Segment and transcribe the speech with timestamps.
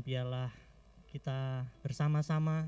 [0.00, 0.48] biarlah
[1.12, 2.64] kita bersama-sama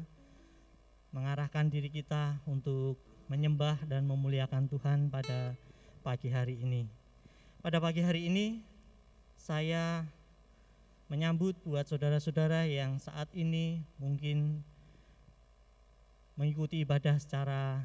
[1.12, 3.00] mengarahkan diri kita untuk
[3.32, 5.56] menyembah dan memuliakan Tuhan pada
[6.04, 6.84] pagi hari ini.
[7.64, 8.60] Pada pagi hari ini
[9.40, 10.04] saya
[11.08, 14.60] menyambut buat saudara-saudara yang saat ini mungkin
[16.36, 17.84] mengikuti ibadah secara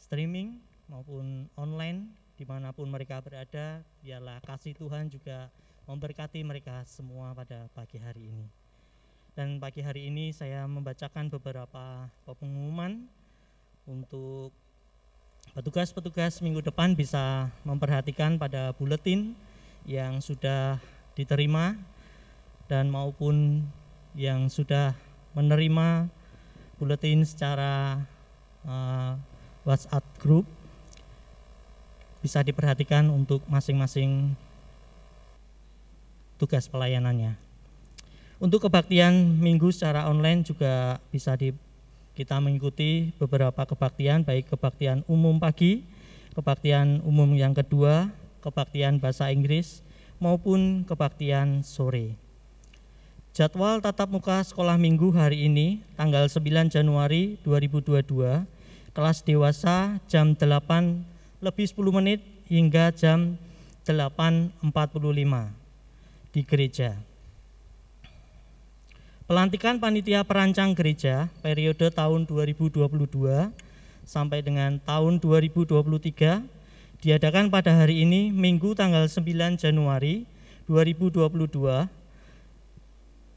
[0.00, 5.50] streaming maupun online di mana pun mereka berada biarlah kasih Tuhan juga
[5.88, 8.46] memberkati mereka semua pada pagi hari ini.
[9.32, 13.08] Dan pagi hari ini saya membacakan beberapa pengumuman
[13.88, 14.52] untuk
[15.56, 19.32] petugas-petugas minggu depan bisa memperhatikan pada buletin
[19.88, 20.76] yang sudah
[21.16, 21.72] diterima
[22.68, 23.64] dan maupun
[24.12, 24.92] yang sudah
[25.32, 26.04] menerima
[26.76, 28.04] buletin secara
[28.68, 29.16] uh,
[29.64, 30.44] WhatsApp group.
[32.20, 34.36] Bisa diperhatikan untuk masing-masing
[36.38, 37.34] tugas pelayanannya.
[38.38, 41.50] Untuk kebaktian minggu secara online juga bisa di
[42.14, 45.82] kita mengikuti beberapa kebaktian baik kebaktian umum pagi,
[46.38, 48.10] kebaktian umum yang kedua,
[48.42, 49.82] kebaktian bahasa Inggris
[50.22, 52.14] maupun kebaktian sore.
[53.34, 58.46] Jadwal tatap muka sekolah minggu hari ini tanggal 9 Januari 2022
[58.90, 63.38] kelas dewasa jam 8 lebih 10 menit hingga jam
[63.86, 65.57] 8.45
[66.32, 66.98] di gereja.
[69.28, 72.88] Pelantikan panitia perancang gereja periode tahun 2022
[74.08, 80.24] sampai dengan tahun 2023 diadakan pada hari ini Minggu tanggal 9 Januari
[80.64, 81.28] 2022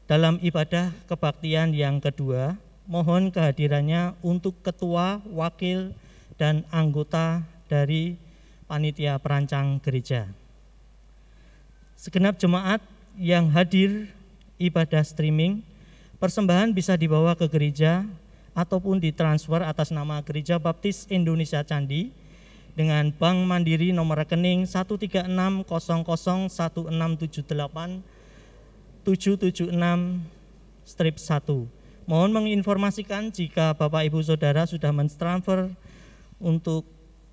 [0.08, 2.56] dalam ibadah kebaktian yang kedua
[2.90, 5.94] mohon kehadirannya untuk ketua, wakil,
[6.40, 8.18] dan anggota dari
[8.66, 10.41] panitia perancang gereja.
[12.02, 12.82] Segenap jemaat
[13.14, 14.10] yang hadir
[14.58, 15.62] ibadah streaming
[16.22, 18.06] Persembahan bisa dibawa ke gereja
[18.54, 22.14] ataupun ditransfer atas nama Gereja Baptis Indonesia Candi
[22.78, 25.66] dengan Bank Mandiri nomor rekening 136001678
[29.02, 29.74] 776
[30.86, 32.06] strip 1.
[32.06, 35.74] Mohon menginformasikan jika Bapak Ibu Saudara sudah mentransfer
[36.38, 36.86] untuk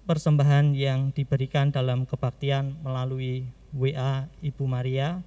[0.10, 5.22] persembahan yang diberikan dalam kebaktian melalui WA Ibu Maria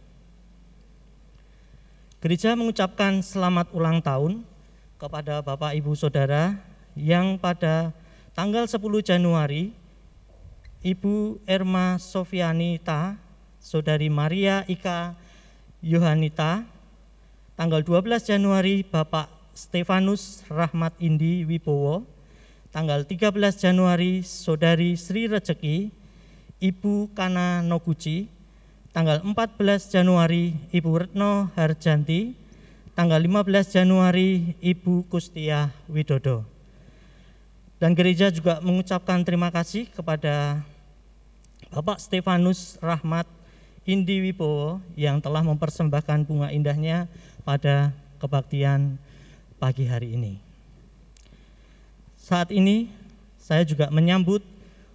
[2.19, 4.43] Gereja mengucapkan selamat ulang tahun
[4.99, 6.59] kepada Bapak Ibu Saudara
[6.91, 7.95] yang pada
[8.35, 9.71] tanggal 10 Januari
[10.83, 13.15] Ibu Erma Sofianita,
[13.59, 15.15] Saudari Maria Ika
[15.79, 16.67] Yohanita,
[17.55, 22.03] tanggal 12 Januari Bapak Stefanus Rahmat Indi Wibowo,
[22.69, 25.89] tanggal 13 Januari Saudari Sri Rezeki,
[26.61, 28.29] Ibu Kana Noguchi,
[28.93, 32.37] tanggal 14 Januari Ibu Retno Harjanti,
[32.93, 36.45] tanggal 15 Januari Ibu Kustia Widodo.
[37.79, 40.61] Dan gereja juga mengucapkan terima kasih kepada
[41.71, 43.25] Bapak Stefanus Rahmat
[43.87, 47.09] Indi Wibowo yang telah mempersembahkan bunga indahnya
[47.47, 48.99] pada kebaktian
[49.57, 50.48] pagi hari ini.
[52.29, 52.93] Saat ini
[53.41, 54.45] saya juga menyambut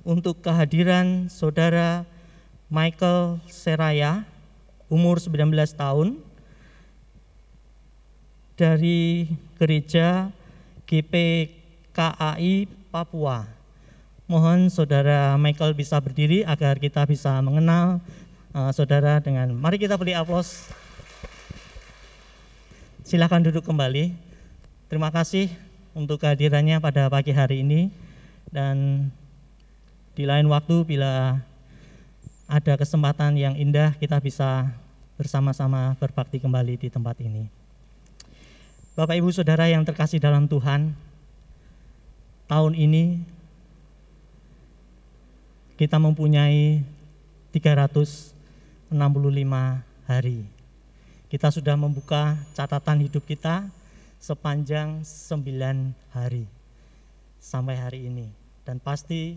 [0.06, 2.06] untuk kehadiran saudara
[2.70, 4.22] Michael Seraya,
[4.86, 6.22] umur 19 tahun,
[8.54, 10.30] dari gereja
[10.86, 13.50] GPKAI Papua.
[14.30, 17.98] Mohon saudara Michael bisa berdiri agar kita bisa mengenal
[18.54, 20.70] uh, saudara dengan mari kita beri aplaus.
[23.02, 24.14] Silakan duduk kembali.
[24.86, 27.88] Terima kasih untuk kehadirannya pada pagi hari ini
[28.50, 29.08] dan
[30.18, 31.38] di lain waktu bila
[32.50, 34.74] ada kesempatan yang indah kita bisa
[35.14, 37.46] bersama-sama berbakti kembali di tempat ini.
[38.98, 40.94] Bapak Ibu Saudara yang terkasih dalam Tuhan,
[42.46, 43.22] tahun ini
[45.74, 46.82] kita mempunyai
[47.50, 48.90] 365
[50.06, 50.46] hari.
[51.26, 53.66] Kita sudah membuka catatan hidup kita
[54.24, 56.48] sepanjang sembilan hari
[57.36, 58.24] sampai hari ini.
[58.64, 59.36] Dan pasti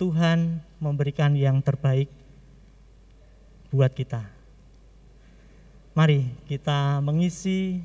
[0.00, 2.08] Tuhan memberikan yang terbaik
[3.68, 4.24] buat kita.
[5.92, 7.84] Mari kita mengisi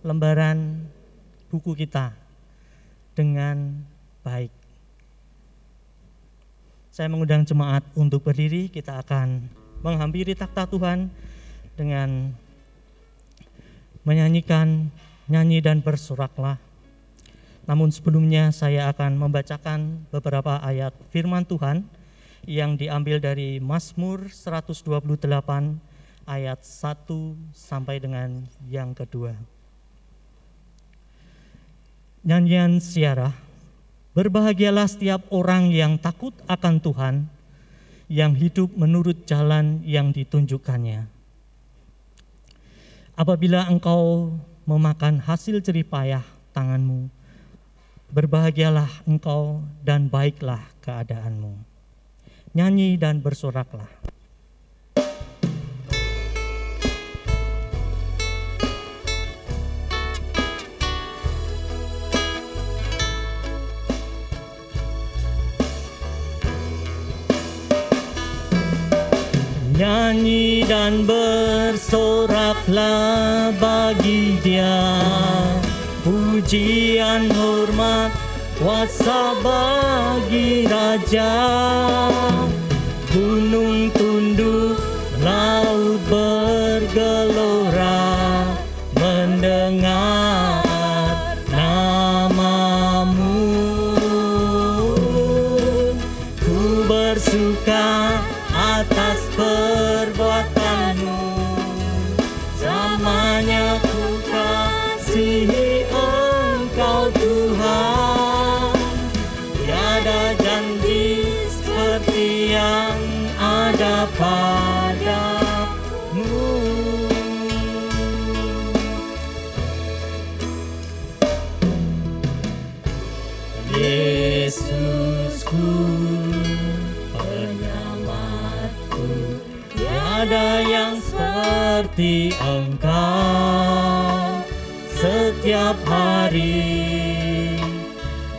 [0.00, 0.88] lembaran
[1.52, 2.16] buku kita
[3.12, 3.84] dengan
[4.24, 4.56] baik.
[6.88, 9.52] Saya mengundang jemaat untuk berdiri, kita akan
[9.84, 11.12] menghampiri takhta Tuhan
[11.76, 12.32] dengan
[14.00, 14.88] menyanyikan
[15.26, 16.58] nyanyi dan bersoraklah.
[17.66, 21.82] Namun sebelumnya saya akan membacakan beberapa ayat firman Tuhan
[22.46, 24.86] yang diambil dari Mazmur 128
[26.30, 27.10] ayat 1
[27.50, 29.34] sampai dengan yang kedua.
[32.26, 33.34] Nyanyian siarah,
[34.14, 37.14] berbahagialah setiap orang yang takut akan Tuhan,
[38.06, 41.06] yang hidup menurut jalan yang ditunjukkannya.
[43.18, 44.34] Apabila engkau
[44.66, 47.06] memakan hasil jeripayah tanganmu,
[48.10, 51.54] berbahagialah engkau dan baiklah keadaanmu.
[52.50, 53.86] Nyanyi dan bersoraklah.
[69.76, 71.04] Nyanyi dan
[72.66, 74.98] bersoraklah bagi dia
[76.02, 78.14] Pujian hormat
[78.62, 81.34] kuasa bagi Raja.
[83.10, 83.90] Gunung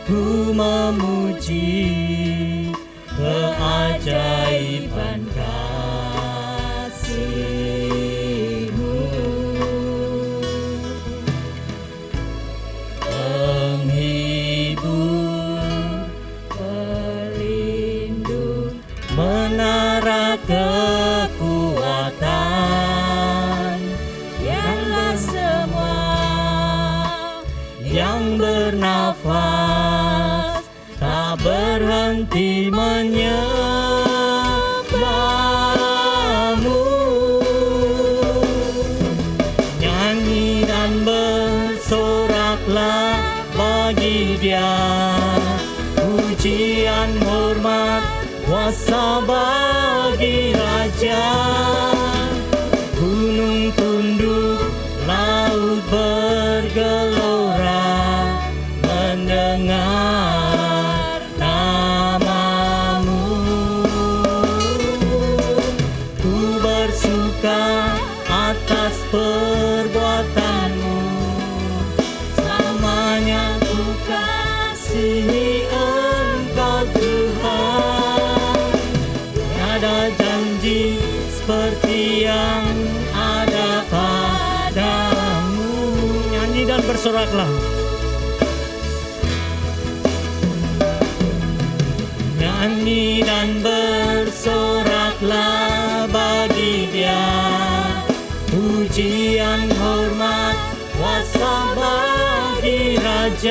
[0.08, 1.68] ku memuji
[3.12, 5.77] keajaiban kasih-Mu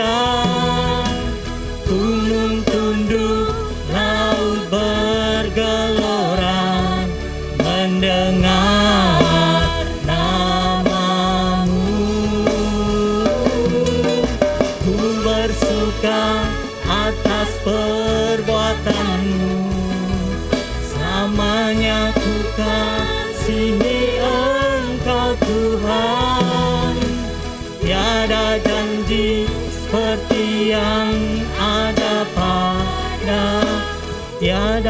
[0.07, 0.46] Raja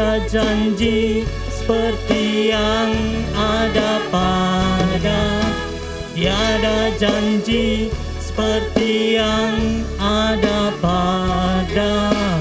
[0.08, 2.96] Janji seperti yang
[3.36, 5.44] ada pada
[6.16, 12.38] Tiada janji seperti yang ada padamu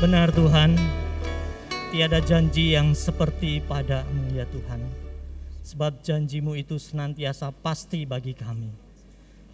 [0.00, 0.80] Benar Tuhan,
[1.92, 5.09] tiada janji yang seperti padamu ya Tuhan.
[5.70, 8.74] Sebab janjimu itu senantiasa pasti bagi kami.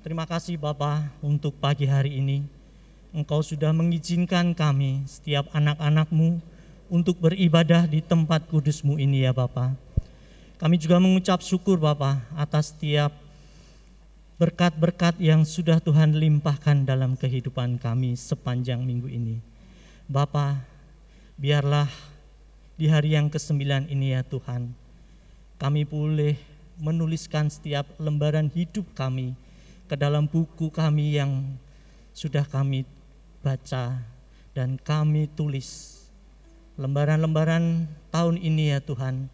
[0.01, 2.41] Terima kasih Bapa untuk pagi hari ini.
[3.13, 6.41] Engkau sudah mengizinkan kami, setiap anak-anakmu,
[6.89, 9.77] untuk beribadah di tempat kudusmu ini ya Bapa.
[10.57, 13.13] Kami juga mengucap syukur Bapa atas setiap
[14.41, 19.37] berkat-berkat yang sudah Tuhan limpahkan dalam kehidupan kami sepanjang minggu ini.
[20.09, 20.65] Bapa,
[21.37, 21.93] biarlah
[22.81, 24.86] di hari yang ke-9 ini ya Tuhan,
[25.57, 26.37] kami boleh
[26.77, 29.33] menuliskan setiap lembaran hidup kami
[29.89, 31.57] ke dalam buku kami yang
[32.13, 32.85] sudah kami
[33.41, 34.01] baca
[34.53, 35.97] dan kami tulis.
[36.77, 39.33] Lembaran-lembaran tahun ini ya Tuhan,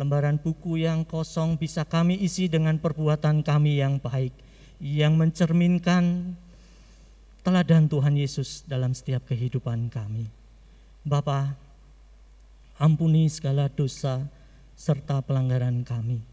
[0.00, 4.32] lembaran buku yang kosong bisa kami isi dengan perbuatan kami yang baik,
[4.80, 6.32] yang mencerminkan
[7.44, 10.24] teladan Tuhan Yesus dalam setiap kehidupan kami.
[11.04, 11.52] Bapa,
[12.80, 14.24] ampuni segala dosa
[14.80, 16.24] serta pelanggaran kami.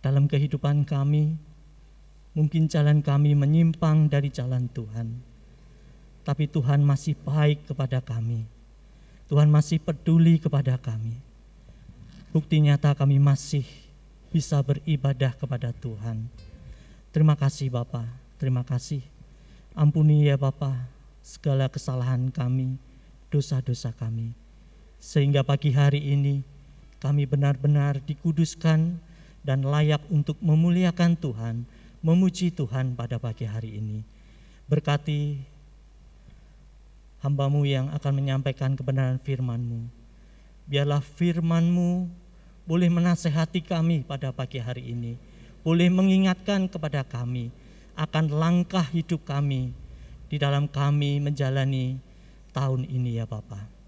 [0.00, 1.36] Dalam kehidupan kami,
[2.32, 5.20] mungkin jalan kami menyimpang dari jalan Tuhan.
[6.24, 8.48] Tapi Tuhan masih baik kepada kami.
[9.28, 11.20] Tuhan masih peduli kepada kami.
[12.32, 13.68] Bukti nyata kami masih
[14.32, 16.24] bisa beribadah kepada Tuhan.
[17.12, 18.08] Terima kasih Bapa,
[18.40, 19.04] terima kasih.
[19.76, 20.88] Ampuni ya Bapa
[21.20, 22.80] segala kesalahan kami,
[23.28, 24.32] dosa-dosa kami.
[25.00, 26.44] Sehingga pagi hari ini
[27.00, 29.00] kami benar-benar dikuduskan
[29.40, 31.64] dan layak untuk memuliakan Tuhan,
[32.04, 34.04] memuji Tuhan pada pagi hari ini.
[34.68, 35.40] Berkati
[37.24, 39.88] hambamu yang akan menyampaikan kebenaran firman-Mu.
[40.68, 42.06] Biarlah firman-Mu
[42.68, 45.16] boleh menasehati kami pada pagi hari ini,
[45.64, 47.48] boleh mengingatkan kepada kami
[47.96, 49.72] akan langkah hidup kami
[50.30, 51.98] di dalam kami menjalani
[52.52, 53.79] tahun ini ya Bapak.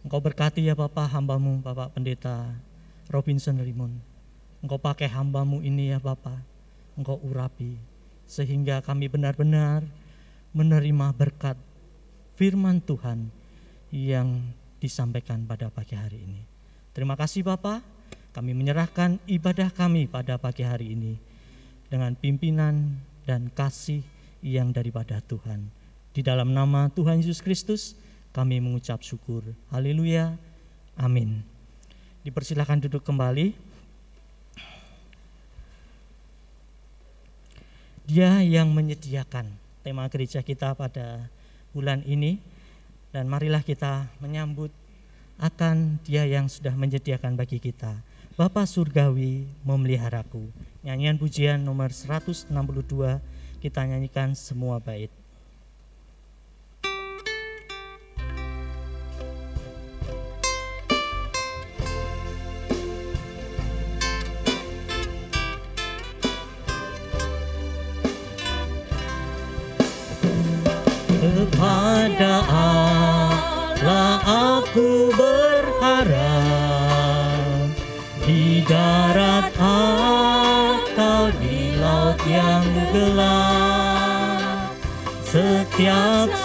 [0.00, 2.56] Engkau berkati ya Bapak hambamu Bapak Pendeta
[3.12, 4.00] Robinson Rimon.
[4.64, 6.40] Engkau pakai hambamu ini ya Bapak.
[6.96, 7.76] Engkau urapi
[8.24, 9.84] sehingga kami benar-benar
[10.56, 11.58] menerima berkat
[12.38, 13.28] firman Tuhan
[13.92, 14.40] yang
[14.80, 16.42] disampaikan pada pagi hari ini.
[16.96, 17.84] Terima kasih Bapak,
[18.32, 21.20] kami menyerahkan ibadah kami pada pagi hari ini
[21.92, 22.96] dengan pimpinan
[23.28, 24.00] dan kasih
[24.40, 25.68] yang daripada Tuhan.
[26.16, 27.98] Di dalam nama Tuhan Yesus Kristus
[28.30, 29.42] kami mengucap syukur.
[29.74, 30.38] Haleluya.
[30.94, 31.42] Amin.
[32.22, 33.56] Dipersilahkan duduk kembali.
[38.10, 39.46] Dia yang menyediakan
[39.86, 41.30] tema gereja kita pada
[41.70, 42.42] bulan ini
[43.14, 44.74] dan marilah kita menyambut
[45.40, 48.02] akan dia yang sudah menyediakan bagi kita.
[48.34, 50.48] Bapa Surgawi memeliharaku.
[50.84, 52.50] Nyanyian pujian nomor 162
[53.60, 55.19] kita nyanyikan semua bait.
[85.80, 86.36] Setiap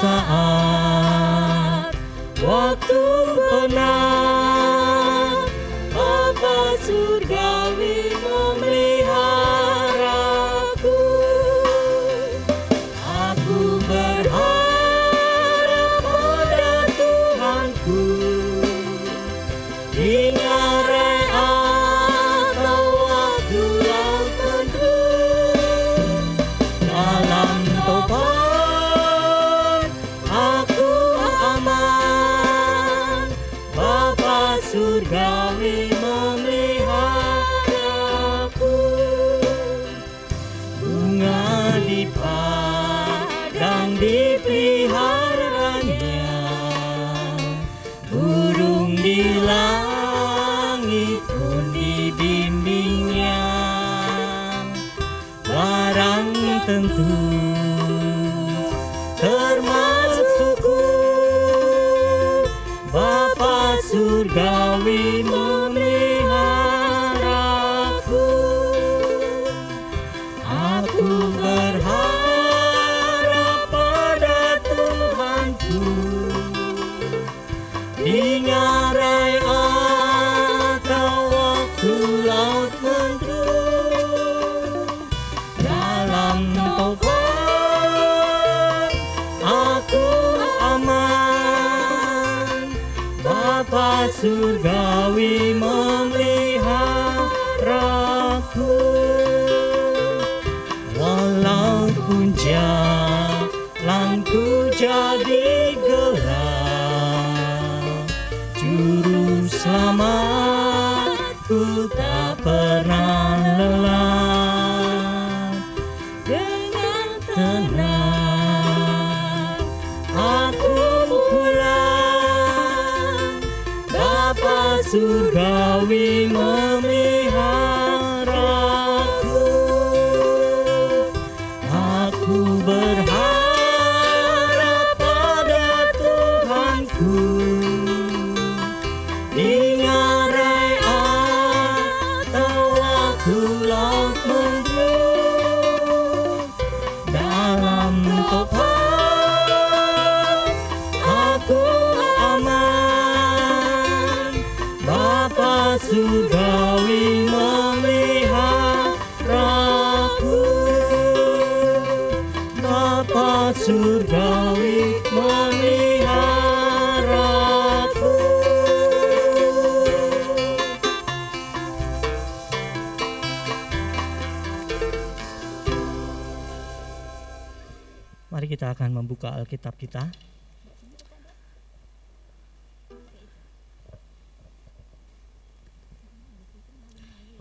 [56.88, 57.45] do.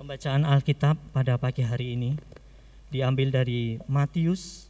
[0.05, 2.13] Pembacaan Alkitab pada pagi hari ini
[2.93, 4.69] diambil dari Matius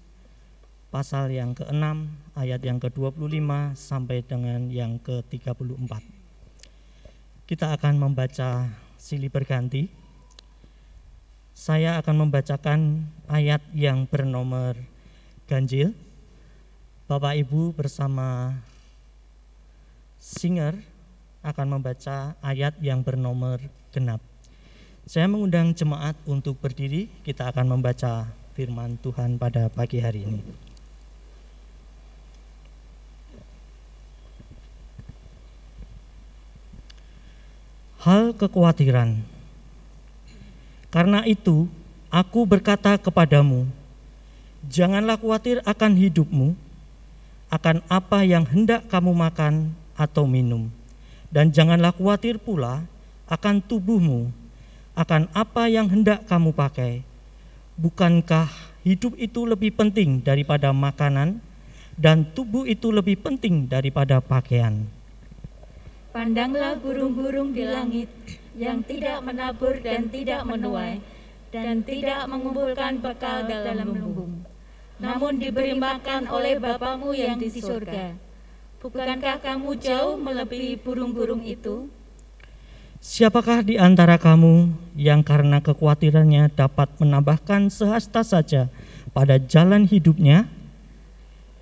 [0.95, 2.07] pasal yang ke-6
[2.38, 3.43] ayat yang ke-25
[3.75, 5.91] sampai dengan yang ke-34.
[7.50, 9.91] Kita akan membaca silih berganti.
[11.50, 14.79] Saya akan membacakan ayat yang bernomor
[15.50, 15.99] ganjil.
[17.11, 18.55] Bapak Ibu bersama
[20.14, 20.79] singer
[21.43, 23.59] akan membaca ayat yang bernomor
[23.91, 24.23] genap.
[25.04, 28.25] Saya mengundang jemaat untuk berdiri, kita akan membaca
[28.56, 30.40] firman Tuhan pada pagi hari ini.
[38.00, 39.20] Hal kekhawatiran.
[40.88, 41.68] Karena itu,
[42.08, 43.68] aku berkata kepadamu,
[44.64, 46.56] janganlah khawatir akan hidupmu,
[47.52, 50.72] akan apa yang hendak kamu makan atau minum,
[51.29, 52.88] dan janganlah khawatir pula
[53.29, 54.33] akan tubuhmu,
[54.94, 57.02] akan apa yang hendak kamu pakai.
[57.74, 58.46] Bukankah
[58.87, 61.42] hidup itu lebih penting daripada makanan,
[61.98, 64.87] dan tubuh itu lebih penting daripada pakaian?
[66.14, 68.07] Pandanglah burung-burung di langit
[68.54, 71.02] yang tidak menabur dan tidak menuai
[71.50, 74.46] dan tidak mengumpulkan bekal dalam lumbung.
[75.02, 78.14] Namun diberi makan oleh Bapamu yang di surga.
[78.78, 81.90] Bukankah kamu jauh melebihi burung-burung itu?
[83.05, 88.73] Siapakah di antara kamu yang karena kekhawatirannya dapat menambahkan sehasta saja
[89.12, 90.49] pada jalan hidupnya?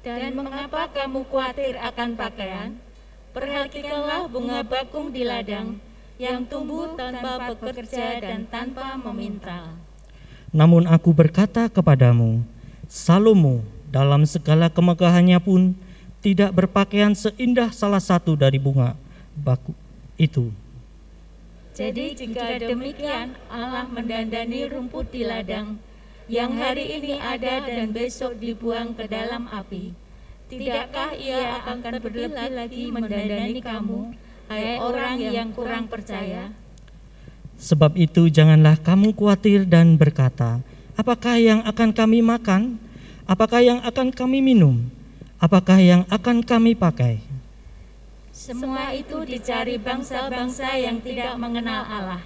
[0.06, 2.78] Dan mengapa kamu khawatir akan pakaian?
[3.34, 5.82] Perhatikanlah bunga bakung di ladang
[6.14, 9.74] yang tumbuh tanpa bekerja dan tanpa meminta.
[10.54, 12.46] Namun aku berkata kepadamu,
[12.86, 15.74] Salomo dalam segala kemegahannya pun
[16.22, 18.94] tidak berpakaian seindah salah satu dari bunga
[19.34, 19.74] baku
[20.14, 20.61] itu.
[21.72, 25.80] Jadi jika demikian Allah mendandani rumput di ladang
[26.28, 29.96] yang hari ini ada dan besok dibuang ke dalam api.
[30.52, 34.12] Tidakkah ia akan berlebih lagi mendandani kamu,
[34.52, 36.52] hai orang yang kurang percaya?
[37.56, 40.60] Sebab itu janganlah kamu khawatir dan berkata,
[40.92, 42.76] apakah yang akan kami makan?
[43.24, 44.92] Apakah yang akan kami minum?
[45.40, 47.31] Apakah yang akan kami pakai?
[48.42, 52.22] Semua itu dicari bangsa-bangsa yang tidak mengenal Allah.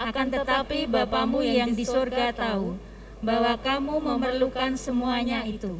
[0.00, 2.80] Akan tetapi Bapamu yang di sorga tahu
[3.20, 5.76] bahwa kamu memerlukan semuanya itu.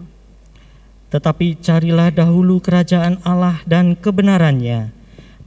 [1.09, 4.93] Tetapi carilah dahulu kerajaan Allah dan kebenarannya,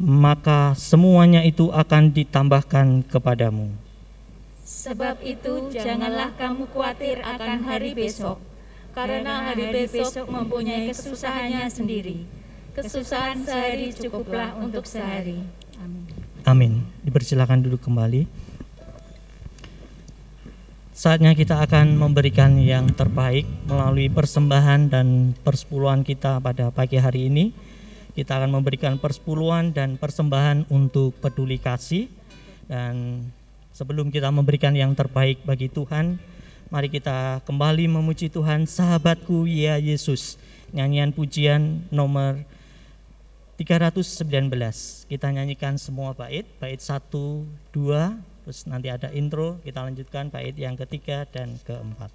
[0.02, 3.78] maka semuanya itu akan ditambahkan kepadamu.
[4.66, 8.42] Sebab itu janganlah kamu khawatir akan hari besok,
[8.98, 12.44] karena hari besok mempunyai kesusahannya sendiri.
[12.76, 15.40] Kesusahan sehari cukuplah untuk sehari.
[15.80, 16.04] Amin.
[16.44, 16.74] Amin.
[17.08, 18.28] Dipersilakan duduk kembali.
[20.92, 27.56] Saatnya kita akan memberikan yang terbaik melalui persembahan dan persepuluhan kita pada pagi hari ini.
[28.12, 32.12] Kita akan memberikan persepuluhan dan persembahan untuk peduli kasih.
[32.68, 33.24] Dan
[33.72, 36.20] sebelum kita memberikan yang terbaik bagi Tuhan,
[36.68, 40.36] mari kita kembali memuji Tuhan, sahabatku ya Yesus.
[40.76, 42.44] Nyanyian pujian nomor
[43.56, 44.52] 319
[45.08, 50.76] kita nyanyikan semua bait bait 1 2 terus nanti ada intro kita lanjutkan bait yang
[50.76, 52.12] ketiga dan keempat.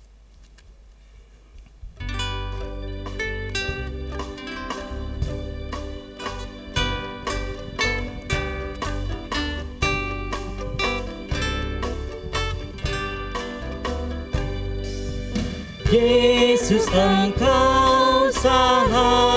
[15.90, 19.29] Yesus engkau sahabatku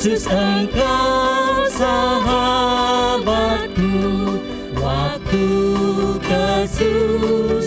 [0.00, 3.20] Yesus engkau sahabatku
[4.80, 5.48] Waktu
[6.24, 7.60] kesusahan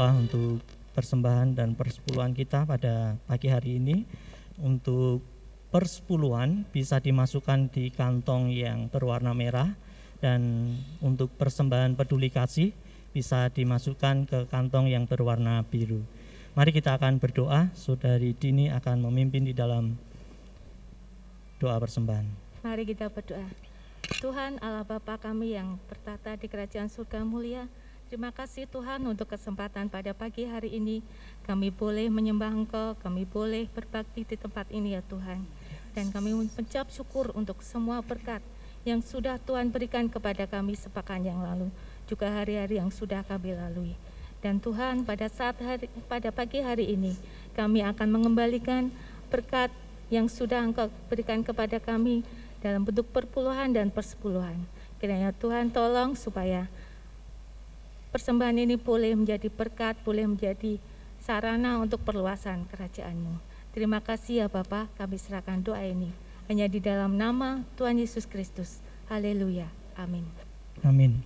[0.00, 0.64] berdoa untuk
[0.96, 4.08] persembahan dan persepuluhan kita pada pagi hari ini.
[4.56, 5.20] Untuk
[5.68, 9.68] persepuluhan bisa dimasukkan di kantong yang berwarna merah.
[10.24, 10.72] Dan
[11.04, 12.72] untuk persembahan peduli kasih
[13.12, 16.00] bisa dimasukkan ke kantong yang berwarna biru.
[16.56, 20.00] Mari kita akan berdoa, Saudari Dini akan memimpin di dalam
[21.60, 22.24] doa persembahan.
[22.64, 23.44] Mari kita berdoa.
[24.24, 27.68] Tuhan Allah Bapa kami yang bertata di kerajaan surga mulia,
[28.10, 30.98] terima kasih Tuhan untuk kesempatan pada pagi hari ini.
[31.46, 35.46] Kami boleh menyembah Engkau, kami boleh berbakti di tempat ini ya Tuhan.
[35.94, 38.42] Dan kami mengucap syukur untuk semua berkat
[38.82, 41.70] yang sudah Tuhan berikan kepada kami sepekan yang lalu,
[42.10, 43.94] juga hari-hari yang sudah kami lalui.
[44.42, 47.14] Dan Tuhan pada saat hari, pada pagi hari ini
[47.54, 48.90] kami akan mengembalikan
[49.30, 49.70] berkat
[50.10, 52.26] yang sudah Engkau berikan kepada kami
[52.58, 54.58] dalam bentuk perpuluhan dan persepuluhan.
[54.98, 56.66] Kiranya Tuhan tolong supaya
[58.10, 60.78] persembahan ini boleh menjadi berkat, boleh menjadi
[61.22, 63.38] sarana untuk perluasan kerajaan-Mu.
[63.70, 66.10] Terima kasih ya Bapak, kami serahkan doa ini
[66.50, 68.82] hanya di dalam nama Tuhan Yesus Kristus.
[69.06, 69.70] Haleluya.
[69.94, 70.26] Amin.
[70.82, 71.22] Amin.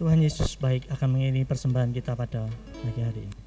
[0.00, 2.48] Tuhan Yesus baik akan mengiringi persembahan kita pada
[2.80, 3.43] pagi hari ini.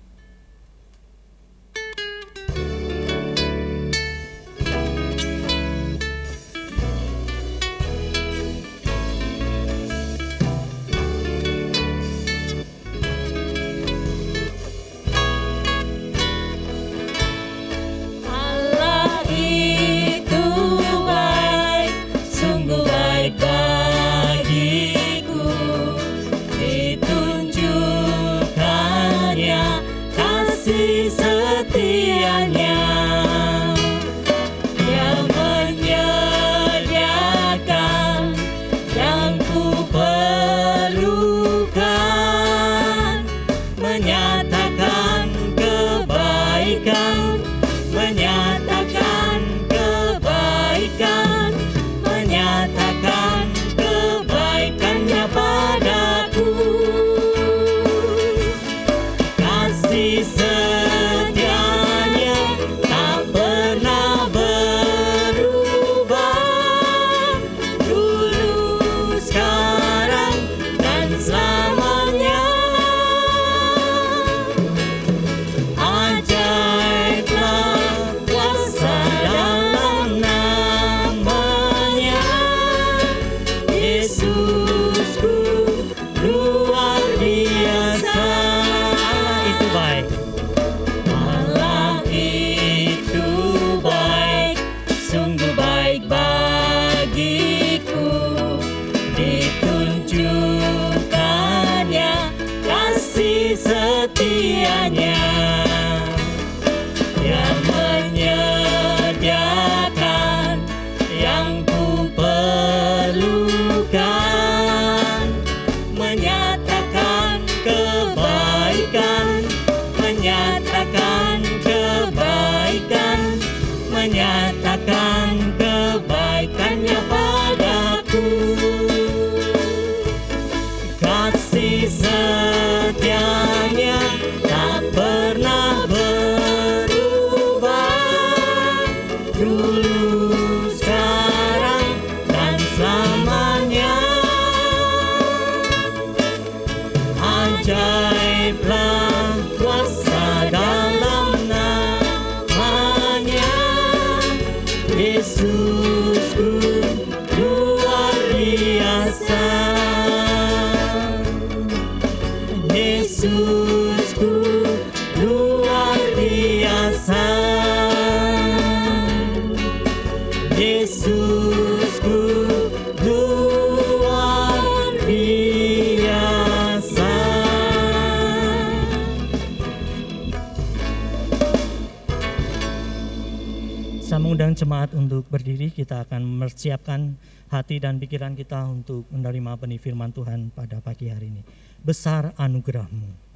[184.28, 187.16] mengundang jemaat untuk berdiri, kita akan mempersiapkan
[187.48, 191.48] hati dan pikiran kita untuk menerima benih firman Tuhan pada pagi hari ini.
[191.80, 193.27] Besar anugerahmu.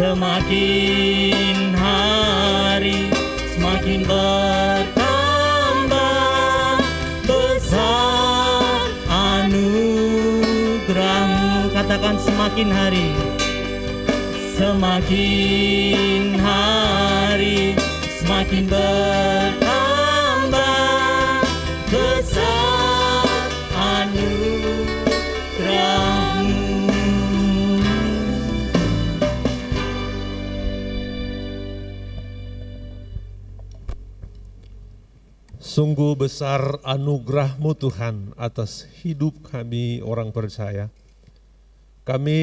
[0.00, 3.12] Semakin hari
[3.52, 4.96] semakin bertambah
[7.28, 8.80] besar
[9.12, 10.56] anugerahmu.
[11.76, 13.12] Katakan semakin hari
[14.56, 17.76] semakin hari
[18.24, 19.60] semakin bertambah
[21.92, 22.89] besar
[35.70, 40.90] Sungguh besar anugerahmu Tuhan atas hidup kami orang percaya.
[42.02, 42.40] Kami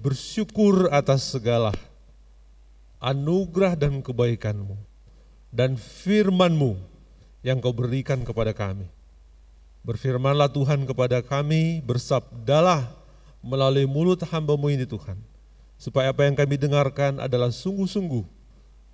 [0.00, 1.76] bersyukur atas segala
[2.96, 4.72] anugerah dan kebaikanmu
[5.52, 6.80] dan firmanmu
[7.44, 8.88] yang kau berikan kepada kami.
[9.84, 12.88] Berfirmanlah Tuhan kepada kami, bersabdalah
[13.44, 15.20] melalui mulut hambamu ini Tuhan.
[15.76, 18.24] Supaya apa yang kami dengarkan adalah sungguh-sungguh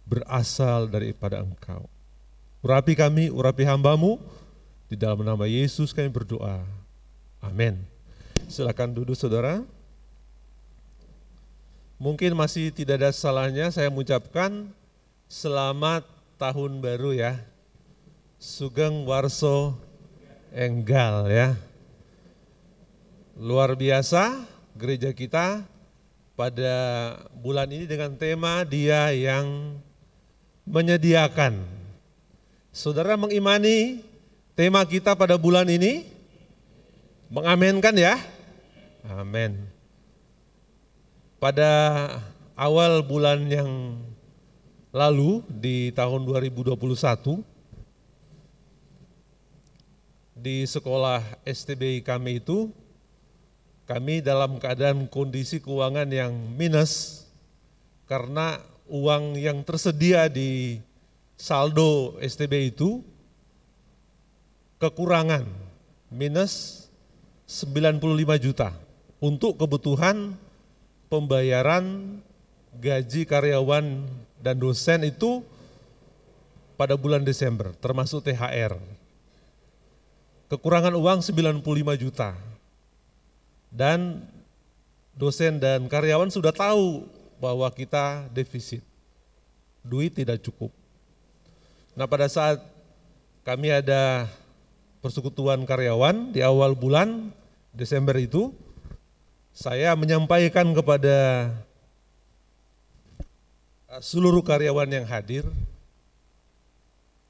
[0.02, 1.86] berasal daripada engkau.
[2.58, 4.18] Urapi kami, urapi hambamu,
[4.90, 6.64] di dalam nama Yesus kami berdoa.
[7.38, 7.78] Amin.
[8.50, 9.62] Silakan duduk saudara.
[12.02, 14.70] Mungkin masih tidak ada salahnya saya mengucapkan
[15.30, 16.02] selamat
[16.40, 17.38] tahun baru ya.
[18.38, 19.78] Sugeng Warso
[20.50, 21.48] Enggal ya.
[23.38, 25.62] Luar biasa gereja kita
[26.34, 26.74] pada
[27.38, 29.78] bulan ini dengan tema dia yang
[30.66, 31.77] menyediakan.
[32.78, 34.06] Saudara mengimani
[34.54, 36.06] tema kita pada bulan ini?
[37.26, 38.14] Mengamenkan ya?
[39.02, 39.66] Amin.
[41.42, 42.06] Pada
[42.54, 43.98] awal bulan yang
[44.94, 46.78] lalu di tahun 2021
[50.38, 52.70] di sekolah STBI kami itu
[53.90, 57.26] kami dalam keadaan kondisi keuangan yang minus
[58.06, 60.78] karena uang yang tersedia di
[61.38, 63.00] saldo STB itu
[64.82, 65.46] kekurangan
[66.10, 66.84] minus
[67.46, 68.02] 95
[68.42, 68.74] juta
[69.22, 70.34] untuk kebutuhan
[71.06, 72.18] pembayaran
[72.76, 74.04] gaji karyawan
[74.42, 75.40] dan dosen itu
[76.78, 78.78] pada bulan Desember termasuk THR.
[80.48, 81.60] Kekurangan uang 95
[81.98, 82.32] juta.
[83.68, 84.24] Dan
[85.12, 87.04] dosen dan karyawan sudah tahu
[87.36, 88.80] bahwa kita defisit.
[89.84, 90.72] Duit tidak cukup.
[91.98, 92.62] Nah pada saat
[93.42, 94.30] kami ada
[95.02, 97.34] persekutuan karyawan di awal bulan
[97.74, 98.54] Desember itu,
[99.50, 101.50] saya menyampaikan kepada
[103.90, 105.42] eh, seluruh karyawan yang hadir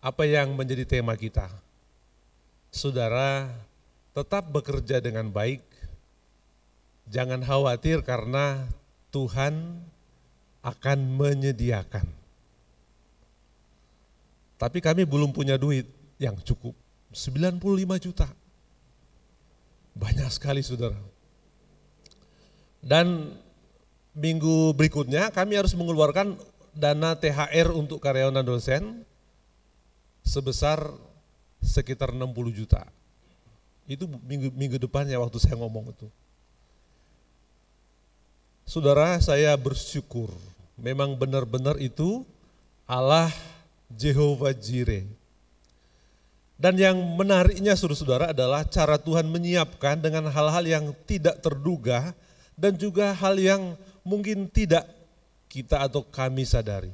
[0.04, 1.48] apa yang menjadi tema kita.
[2.68, 3.48] Saudara
[4.12, 5.64] tetap bekerja dengan baik,
[7.08, 8.68] jangan khawatir karena
[9.08, 9.80] Tuhan
[10.60, 12.17] akan menyediakan.
[14.58, 15.86] Tapi kami belum punya duit
[16.18, 16.74] yang cukup,
[17.14, 17.62] 95
[18.02, 18.26] juta.
[19.94, 20.98] Banyak sekali saudara.
[22.82, 23.34] Dan
[24.18, 26.34] minggu berikutnya kami harus mengeluarkan
[26.74, 28.82] dana THR untuk karyawan dan dosen
[30.26, 30.90] sebesar
[31.62, 32.82] sekitar 60 juta.
[33.88, 36.06] Itu minggu, minggu depannya waktu saya ngomong itu.
[38.68, 40.28] Saudara, saya bersyukur.
[40.76, 42.22] Memang benar-benar itu
[42.84, 43.32] Allah
[43.92, 45.08] Jehovah Jireh.
[46.58, 52.10] Dan yang menariknya saudara-saudara adalah cara Tuhan menyiapkan dengan hal-hal yang tidak terduga
[52.58, 54.82] dan juga hal yang mungkin tidak
[55.46, 56.90] kita atau kami sadari.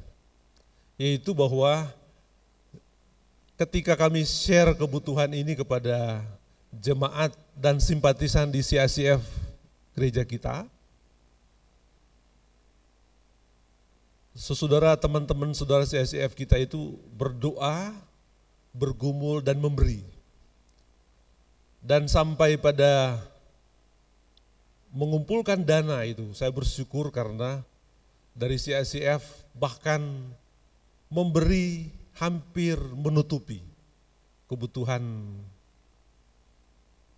[1.01, 1.89] Yaitu bahwa
[3.57, 6.21] ketika kami share kebutuhan ini kepada
[6.69, 9.25] jemaat dan simpatisan di CICF
[9.97, 10.69] gereja kita,
[14.35, 17.95] saudara teman-teman saudara CICF kita itu berdoa,
[18.75, 20.03] bergumul dan memberi.
[21.79, 23.23] Dan sampai pada
[24.91, 27.63] mengumpulkan dana itu, saya bersyukur karena
[28.35, 29.23] dari CICF
[29.55, 30.03] bahkan
[31.07, 33.63] memberi hampir menutupi
[34.51, 35.03] kebutuhan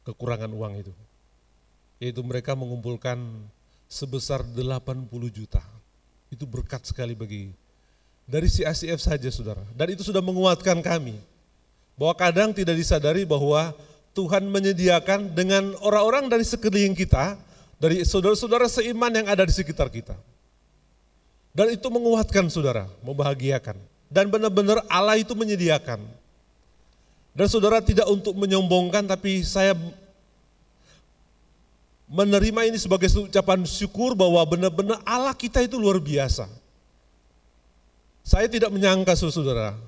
[0.05, 0.93] kekurangan uang itu.
[1.97, 3.17] Yaitu mereka mengumpulkan
[3.89, 5.65] sebesar 80 juta.
[6.31, 7.55] Itu berkat sekali bagi
[8.27, 9.63] dari CICF saja saudara.
[9.73, 11.17] Dan itu sudah menguatkan kami.
[11.97, 13.73] Bahwa kadang tidak disadari bahwa
[14.13, 17.41] Tuhan menyediakan dengan orang-orang dari sekeliling kita,
[17.81, 20.17] dari saudara-saudara seiman yang ada di sekitar kita.
[21.57, 23.81] Dan itu menguatkan saudara, membahagiakan.
[24.13, 26.05] Dan benar-benar Allah itu menyediakan.
[27.33, 29.73] Dan saudara tidak untuk menyombongkan, tapi saya
[32.07, 36.47] menerima ini sebagai ucapan syukur bahwa benar-benar Allah kita itu luar biasa.
[38.27, 39.79] Saya tidak menyangka saudara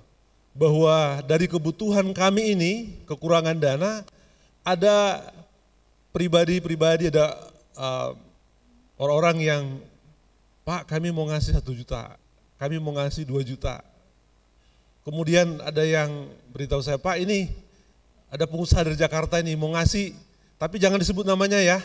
[0.54, 2.72] bahwa dari kebutuhan kami ini,
[3.06, 4.02] kekurangan dana,
[4.66, 5.22] ada
[6.10, 7.34] pribadi-pribadi, ada
[7.78, 8.14] uh,
[8.98, 9.64] orang-orang yang,
[10.66, 12.18] Pak kami mau ngasih satu juta,
[12.58, 13.82] kami mau ngasih dua juta.
[15.06, 17.50] Kemudian ada yang beritahu saya, Pak ini
[18.28, 20.12] ada pengusaha dari Jakarta ini mau ngasih,
[20.58, 21.78] tapi jangan disebut namanya ya.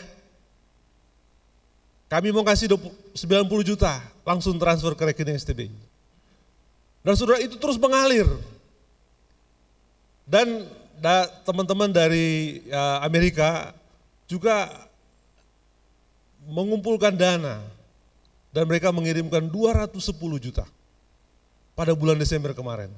[2.06, 3.16] Kami mau kasih 90
[3.64, 5.72] juta, langsung transfer ke rekening STBI.
[7.04, 8.24] Dan saudara itu terus mengalir.
[10.24, 10.64] Dan
[11.44, 13.76] teman-teman dari ya, Amerika
[14.24, 14.72] juga
[16.48, 17.60] mengumpulkan dana
[18.52, 20.00] dan mereka mengirimkan 210
[20.40, 20.64] juta
[21.76, 22.88] pada bulan Desember kemarin.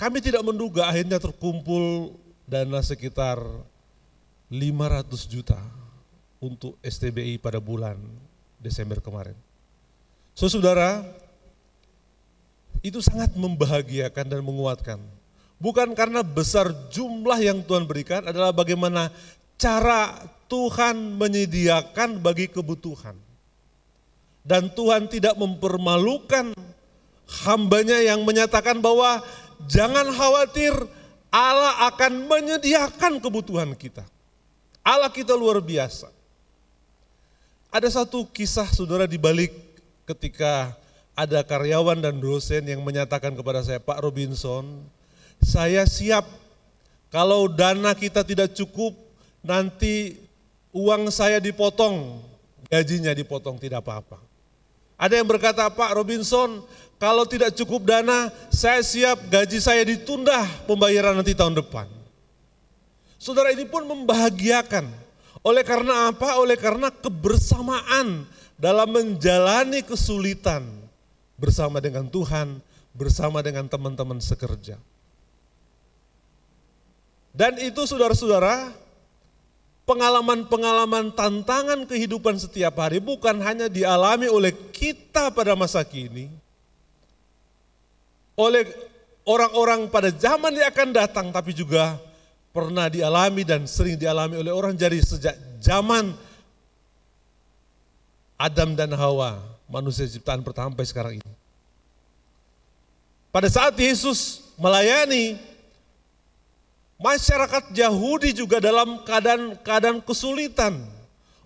[0.00, 2.16] Kami tidak menduga akhirnya terkumpul
[2.48, 3.38] dana sekitar
[4.48, 5.60] 500 juta
[6.40, 8.00] untuk STBI pada bulan
[8.56, 9.36] Desember kemarin.
[10.32, 11.04] So saudara,
[12.80, 14.98] itu sangat membahagiakan dan menguatkan.
[15.60, 19.12] Bukan karena besar jumlah yang Tuhan berikan, adalah bagaimana
[19.60, 20.16] cara
[20.48, 23.12] Tuhan menyediakan bagi kebutuhan.
[24.40, 26.56] Dan Tuhan tidak mempermalukan
[27.44, 29.20] hambanya yang menyatakan bahwa
[29.68, 30.72] jangan khawatir
[31.28, 34.02] Allah akan menyediakan kebutuhan kita.
[34.80, 36.19] Allah kita luar biasa.
[37.70, 39.54] Ada satu kisah saudara di balik
[40.02, 40.74] ketika
[41.14, 44.82] ada karyawan dan dosen yang menyatakan kepada saya, Pak Robinson,
[45.38, 46.26] saya siap
[47.14, 48.90] kalau dana kita tidak cukup,
[49.46, 50.18] nanti
[50.74, 52.18] uang saya dipotong,
[52.66, 54.18] gajinya dipotong, tidak apa-apa.
[54.98, 56.66] Ada yang berkata, Pak Robinson,
[56.98, 61.86] kalau tidak cukup dana, saya siap gaji saya ditunda pembayaran nanti tahun depan.
[63.14, 64.90] Saudara ini pun membahagiakan.
[65.40, 66.36] Oleh karena apa?
[66.36, 68.28] Oleh karena kebersamaan
[68.60, 70.68] dalam menjalani kesulitan
[71.40, 72.60] bersama dengan Tuhan,
[72.92, 74.76] bersama dengan teman-teman sekerja.
[77.32, 78.74] Dan itu saudara-saudara,
[79.88, 86.28] pengalaman-pengalaman tantangan kehidupan setiap hari bukan hanya dialami oleh kita pada masa kini,
[88.36, 88.68] oleh
[89.24, 91.96] orang-orang pada zaman yang akan datang, tapi juga
[92.50, 96.14] pernah dialami dan sering dialami oleh orang jadi sejak zaman
[98.40, 99.38] Adam dan Hawa
[99.70, 101.32] manusia ciptaan pertama sampai sekarang ini.
[103.30, 105.38] Pada saat Yesus melayani,
[106.98, 110.82] masyarakat Yahudi juga dalam keadaan-keadaan kesulitan.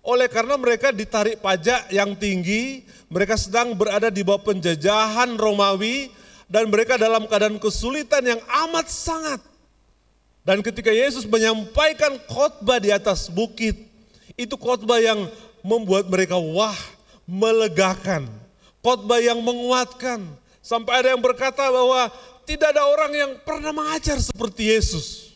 [0.01, 6.09] Oleh karena mereka ditarik pajak yang tinggi, mereka sedang berada di bawah penjajahan Romawi,
[6.45, 9.41] dan mereka dalam keadaan kesulitan yang amat sangat.
[10.45, 13.73] Dan ketika Yesus menyampaikan khotbah di atas bukit,
[14.37, 15.25] itu khotbah yang
[15.65, 16.77] membuat mereka wah,
[17.25, 18.29] melegakan,
[18.85, 20.21] khotbah yang menguatkan.
[20.61, 22.13] Sampai ada yang berkata bahwa
[22.45, 25.33] tidak ada orang yang pernah mengajar seperti Yesus,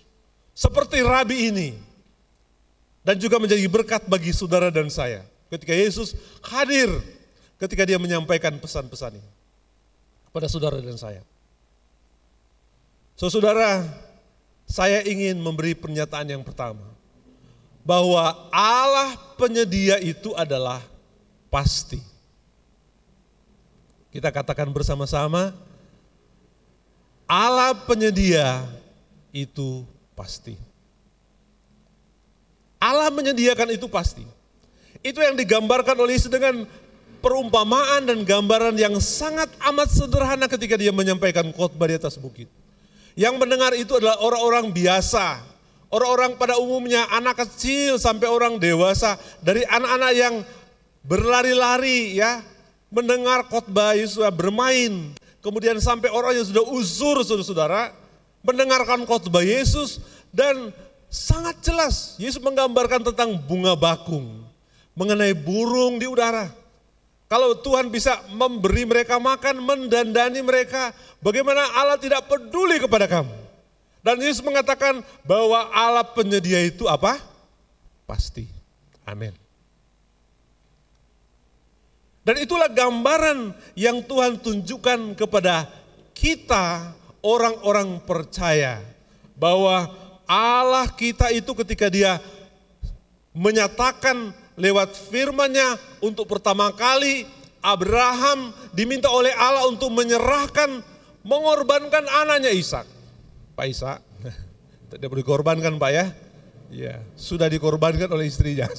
[0.54, 1.70] seperti rabi ini.
[3.02, 5.26] Dan juga menjadi berkat bagi saudara dan saya.
[5.50, 6.14] Ketika Yesus
[6.46, 6.94] hadir,
[7.58, 9.30] ketika dia menyampaikan pesan-pesan ini
[10.30, 11.26] kepada saudara dan saya.
[13.18, 13.82] So saudara,
[14.70, 16.86] saya ingin memberi pernyataan yang pertama.
[17.82, 20.86] Bahwa Allah penyedia itu adalah
[21.50, 21.98] pasti.
[24.14, 25.58] Kita katakan bersama-sama,
[27.26, 28.62] Allah penyedia
[29.34, 29.82] itu
[30.14, 30.54] pasti.
[32.78, 34.24] Allah menyediakan itu pasti.
[35.02, 36.70] Itu yang digambarkan oleh Yesus dengan
[37.20, 42.48] perumpamaan dan gambaran yang sangat amat sederhana ketika dia menyampaikan khotbah di atas bukit.
[43.20, 45.44] Yang mendengar itu adalah orang-orang biasa,
[45.92, 50.36] orang-orang pada umumnya anak kecil sampai orang dewasa, dari anak-anak yang
[51.04, 52.40] berlari-lari ya,
[52.88, 55.12] mendengar khotbah Yesus bermain.
[55.44, 57.92] Kemudian sampai orang yang sudah uzur saudara-saudara,
[58.40, 60.00] mendengarkan khotbah Yesus.
[60.32, 60.72] Dan
[61.12, 64.48] sangat jelas Yesus menggambarkan tentang bunga bakung,
[64.96, 66.56] mengenai burung di udara.
[67.30, 70.90] Kalau Tuhan bisa memberi mereka makan, mendandani mereka,
[71.22, 73.30] bagaimana Allah tidak peduli kepada kamu?
[74.02, 77.22] Dan Yesus mengatakan bahwa Allah penyedia itu apa?
[78.10, 78.50] Pasti.
[79.06, 79.30] Amin.
[82.26, 85.70] Dan itulah gambaran yang Tuhan tunjukkan kepada
[86.18, 88.82] kita orang-orang percaya
[89.38, 89.86] bahwa
[90.26, 92.18] Allah kita itu ketika dia
[93.38, 97.24] menyatakan lewat firman-Nya untuk pertama kali
[97.64, 100.84] Abraham diminta oleh Allah untuk menyerahkan
[101.24, 102.88] mengorbankan anaknya Ishak.
[103.56, 104.00] Pak Ishak,
[104.92, 106.06] tidak perlu dikorbankan Pak ya.
[106.70, 108.70] Ya, sudah dikorbankan oleh istrinya.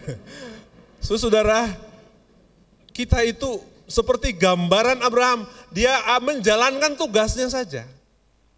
[1.04, 1.68] so, saudara,
[2.96, 7.84] kita itu seperti gambaran Abraham, dia menjalankan tugasnya saja.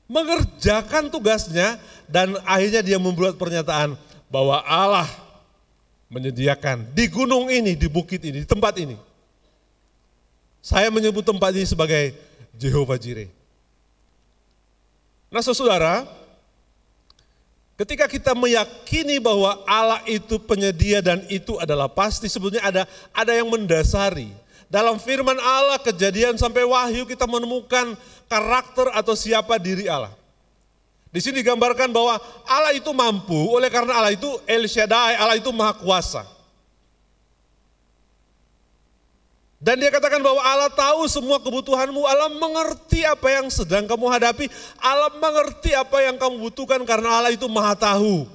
[0.06, 3.98] Mengerjakan tugasnya dan akhirnya dia membuat pernyataan
[4.30, 5.08] bahwa Allah
[6.12, 9.00] menyediakan di gunung ini, di bukit ini, di tempat ini.
[10.60, 12.12] Saya menyebut tempat ini sebagai
[12.54, 13.32] Jehovah Jireh.
[15.32, 16.04] Nah saudara,
[17.80, 22.82] ketika kita meyakini bahwa Allah itu penyedia dan itu adalah pasti, sebetulnya ada
[23.16, 24.28] ada yang mendasari.
[24.68, 27.96] Dalam firman Allah, kejadian sampai wahyu kita menemukan
[28.28, 30.12] karakter atau siapa diri Allah.
[31.12, 32.16] Di sini digambarkan bahwa
[32.48, 36.24] Allah itu mampu, oleh karena Allah itu El Shaddai, Allah itu maha kuasa.
[39.62, 44.50] Dan dia katakan bahwa Allah tahu semua kebutuhanmu, Allah mengerti apa yang sedang kamu hadapi,
[44.80, 48.26] Allah mengerti apa yang kamu butuhkan karena Allah itu maha tahu.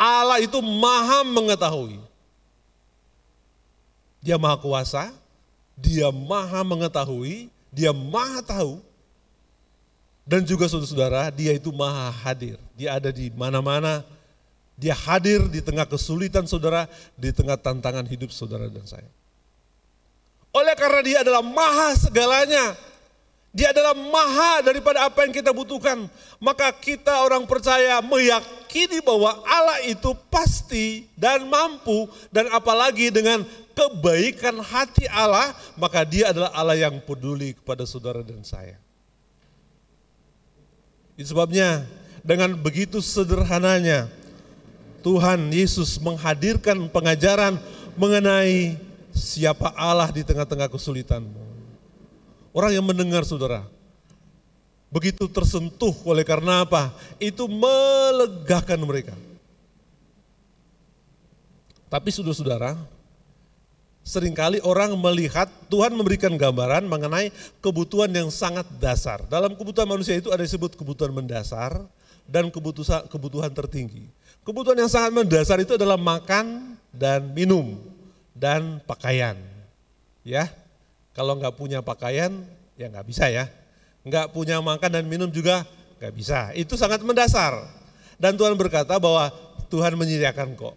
[0.00, 2.00] Allah itu maha mengetahui.
[4.24, 5.14] Dia maha kuasa,
[5.76, 8.82] dia maha mengetahui, dia maha tahu.
[10.24, 12.60] Dan juga saudara-saudara, dia itu maha hadir.
[12.76, 14.04] Dia ada di mana-mana,
[14.80, 19.08] dia hadir di tengah kesulitan saudara, di tengah tantangan hidup saudara dan saya.
[20.50, 22.74] Oleh karena dia adalah maha segalanya.
[23.50, 26.06] Dia adalah maha daripada apa yang kita butuhkan.
[26.38, 32.06] Maka kita orang percaya meyakini bahwa Allah itu pasti dan mampu.
[32.30, 33.42] Dan apalagi dengan
[33.74, 38.78] kebaikan hati Allah, maka dia adalah Allah yang peduli kepada saudara dan saya.
[41.20, 41.84] Itu sebabnya
[42.24, 44.08] dengan begitu sederhananya
[45.04, 47.60] Tuhan Yesus menghadirkan pengajaran
[47.92, 48.80] mengenai
[49.12, 51.44] siapa Allah di tengah-tengah kesulitanmu.
[52.56, 53.68] Orang yang mendengar saudara,
[54.88, 56.88] begitu tersentuh oleh karena apa?
[57.20, 59.12] Itu melegakan mereka.
[61.92, 62.80] Tapi saudara-saudara,
[64.00, 67.30] sering kali orang melihat Tuhan memberikan gambaran mengenai
[67.60, 69.22] kebutuhan yang sangat dasar.
[69.28, 71.84] Dalam kebutuhan manusia itu ada disebut kebutuhan mendasar
[72.26, 74.08] dan kebutuhan, kebutuhan tertinggi.
[74.40, 77.76] Kebutuhan yang sangat mendasar itu adalah makan dan minum
[78.32, 79.36] dan pakaian.
[80.24, 80.48] Ya,
[81.12, 82.32] kalau nggak punya pakaian
[82.78, 83.46] ya nggak bisa ya.
[84.00, 85.68] Nggak punya makan dan minum juga
[86.00, 86.50] nggak bisa.
[86.56, 87.60] Itu sangat mendasar.
[88.16, 89.28] Dan Tuhan berkata bahwa
[89.68, 90.76] Tuhan menyediakan kok.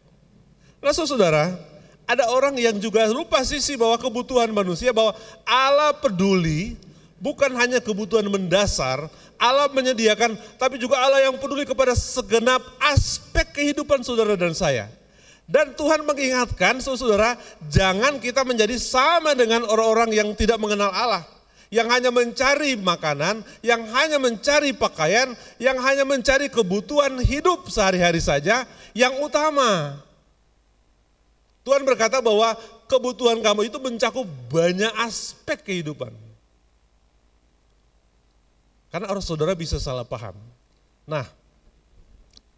[0.84, 1.55] Nah saudara,
[2.04, 5.16] ada orang yang juga lupa sisi bahwa kebutuhan manusia, bahwa
[5.47, 6.76] Allah peduli
[7.24, 9.08] bukan hanya kebutuhan mendasar,
[9.39, 14.91] Allah menyediakan, tapi juga Allah yang peduli kepada segenap aspek kehidupan saudara dan saya.
[15.43, 17.36] Dan Tuhan mengingatkan saudara,
[17.68, 21.24] jangan kita menjadi sama dengan orang-orang yang tidak mengenal Allah.
[21.74, 28.70] Yang hanya mencari makanan, yang hanya mencari pakaian, yang hanya mencari kebutuhan hidup sehari-hari saja
[28.93, 29.97] yang utama.
[31.64, 32.59] Tuhan berkata bahwa
[32.91, 36.11] kebutuhan kamu itu mencakup banyak aspek kehidupan.
[38.91, 40.38] Karena orang saudara bisa salah paham.
[41.07, 41.26] Nah,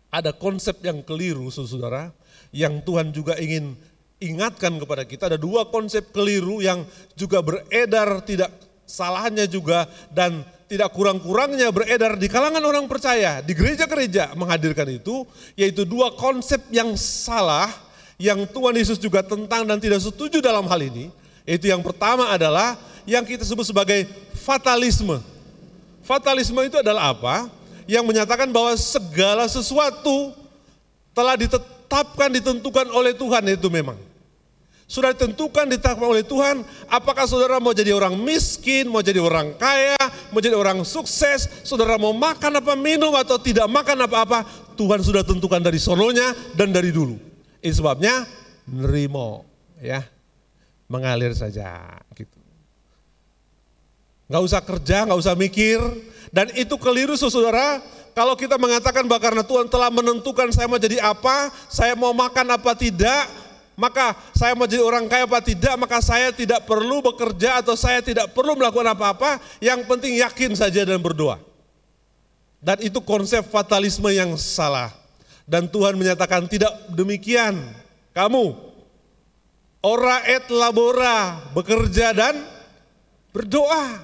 [0.09, 2.11] ada konsep yang keliru saudara,
[2.49, 3.77] yang Tuhan juga ingin
[4.19, 5.31] ingatkan kepada kita.
[5.31, 6.83] Ada dua konsep keliru yang
[7.13, 8.51] juga beredar tidak
[8.83, 15.85] salahnya juga dan tidak kurang-kurangnya beredar di kalangan orang percaya, di gereja-gereja menghadirkan itu, yaitu
[15.85, 17.84] dua konsep yang salah
[18.15, 21.11] yang Tuhan Yesus juga tentang dan tidak setuju dalam hal ini.
[21.45, 25.21] Yaitu yang pertama adalah yang kita sebut sebagai fatalisme.
[26.01, 27.49] Fatalisme itu adalah apa?
[27.85, 30.33] Yang menyatakan bahwa segala sesuatu
[31.13, 33.97] telah ditetapkan, ditentukan oleh Tuhan itu memang.
[34.85, 39.97] Sudah ditentukan, ditetapkan oleh Tuhan, apakah saudara mau jadi orang miskin, mau jadi orang kaya,
[40.29, 44.45] mau jadi orang sukses, saudara mau makan apa minum atau tidak makan apa-apa,
[44.77, 47.17] Tuhan sudah tentukan dari sononya dan dari dulu.
[47.65, 48.29] Ini sebabnya
[48.69, 49.41] nerimo
[49.81, 50.05] ya,
[50.85, 52.37] mengalir saja gitu.
[54.29, 55.81] Gak usah kerja, gak usah mikir,
[56.29, 57.81] dan itu keliru saudara,
[58.13, 62.53] kalau kita mengatakan bahwa karena Tuhan telah menentukan saya mau jadi apa, saya mau makan
[62.53, 63.29] apa tidak,
[63.73, 68.01] maka saya mau jadi orang kaya apa tidak, maka saya tidak perlu bekerja atau saya
[68.01, 71.41] tidak perlu melakukan apa-apa, yang penting yakin saja dan berdoa.
[72.61, 75.04] Dan itu konsep fatalisme yang salah.
[75.45, 77.53] Dan Tuhan menyatakan tidak demikian.
[78.17, 78.57] Kamu,
[79.85, 82.41] ora et labora, bekerja dan
[83.29, 84.01] berdoa.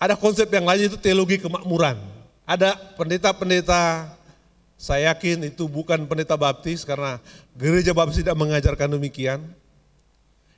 [0.00, 2.00] Ada konsep yang lain itu teologi kemakmuran.
[2.42, 4.10] Ada pendeta-pendeta,
[4.74, 7.22] saya yakin itu bukan pendeta baptis karena
[7.54, 9.38] gereja baptis tidak mengajarkan demikian.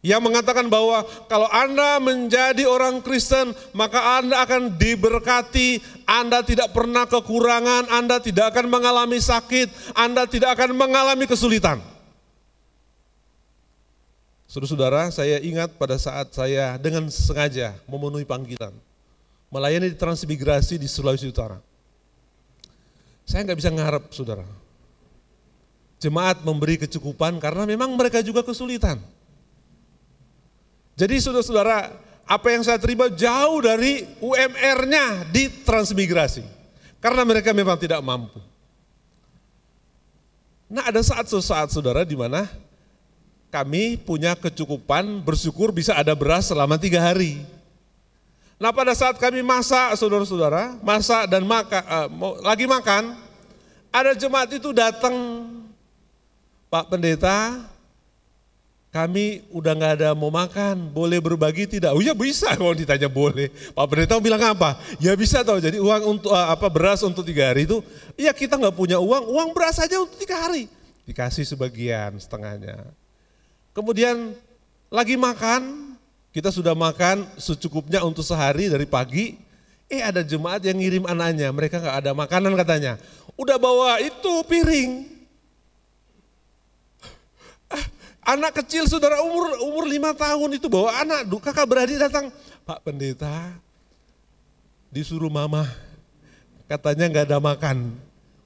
[0.05, 1.01] Yang mengatakan bahwa
[1.33, 8.53] kalau Anda menjadi orang Kristen, maka Anda akan diberkati, Anda tidak pernah kekurangan, Anda tidak
[8.53, 11.81] akan mengalami sakit, Anda tidak akan mengalami kesulitan.
[14.45, 18.77] Saudara-saudara, saya ingat pada saat saya dengan sengaja memenuhi panggilan,
[19.49, 21.57] melayani di transmigrasi di Sulawesi Utara.
[23.25, 24.45] Saya nggak bisa ngarep, saudara.
[25.97, 29.01] Jemaat memberi kecukupan karena memang mereka juga kesulitan.
[30.95, 31.91] Jadi saudara-saudara,
[32.25, 36.47] apa yang saya terima jauh dari UMR-nya di transmigrasi.
[37.03, 38.41] Karena mereka memang tidak mampu.
[40.73, 42.49] Nah ada saat-saat saudara di mana
[43.53, 47.45] kami punya kecukupan bersyukur bisa ada beras selama tiga hari.
[48.57, 52.09] Nah pada saat kami masak saudara-saudara, masak dan makan, uh,
[52.41, 53.19] lagi makan,
[53.93, 55.15] ada jemaat itu datang,
[56.73, 57.63] Pak Pendeta,
[58.95, 61.91] kami udah nggak ada mau makan, boleh berbagi tidak?
[61.91, 63.51] Oh ya bisa kalau ditanya boleh.
[63.75, 64.79] Pak Pendeta bilang apa?
[65.03, 65.59] Ya bisa tahu.
[65.59, 67.83] Jadi uang untuk eh, apa beras untuk tiga hari itu,
[68.15, 70.71] ya kita nggak punya uang, uang beras saja untuk tiga hari.
[71.11, 72.87] Dikasih sebagian setengahnya.
[73.75, 74.31] Kemudian
[74.95, 75.91] lagi makan,
[76.31, 79.35] kita sudah makan secukupnya untuk sehari dari pagi.
[79.91, 82.95] Eh ada jemaat yang ngirim anaknya, mereka nggak ada makanan katanya.
[83.35, 85.03] Udah bawa itu piring,
[88.25, 92.33] Anak kecil saudara umur umur lima tahun itu bawa anak, kakak beradik datang,
[92.65, 93.53] Pak Pendeta,
[94.89, 95.69] disuruh mama,
[96.65, 97.93] katanya nggak ada makan.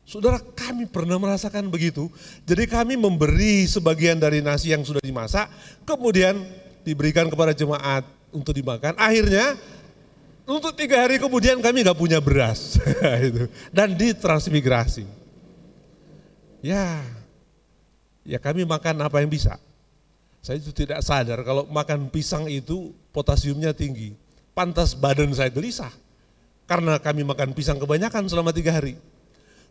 [0.02, 2.10] Saudara kami pernah merasakan begitu,
[2.42, 5.46] jadi kami memberi sebagian dari nasi yang sudah dimasak,
[5.86, 6.42] kemudian
[6.82, 8.02] diberikan kepada jemaat
[8.34, 8.98] untuk dimakan.
[8.98, 9.54] Akhirnya
[10.42, 12.82] untuk tiga hari kemudian kami nggak punya beras,
[13.76, 15.06] dan ditransmigrasi.
[16.66, 16.98] Ya,
[18.26, 19.67] ya kami makan apa yang bisa.
[20.48, 24.16] Saya itu tidak sadar kalau makan pisang itu potasiumnya tinggi.
[24.56, 25.92] Pantas badan saya gelisah.
[26.64, 28.96] Karena kami makan pisang kebanyakan selama tiga hari.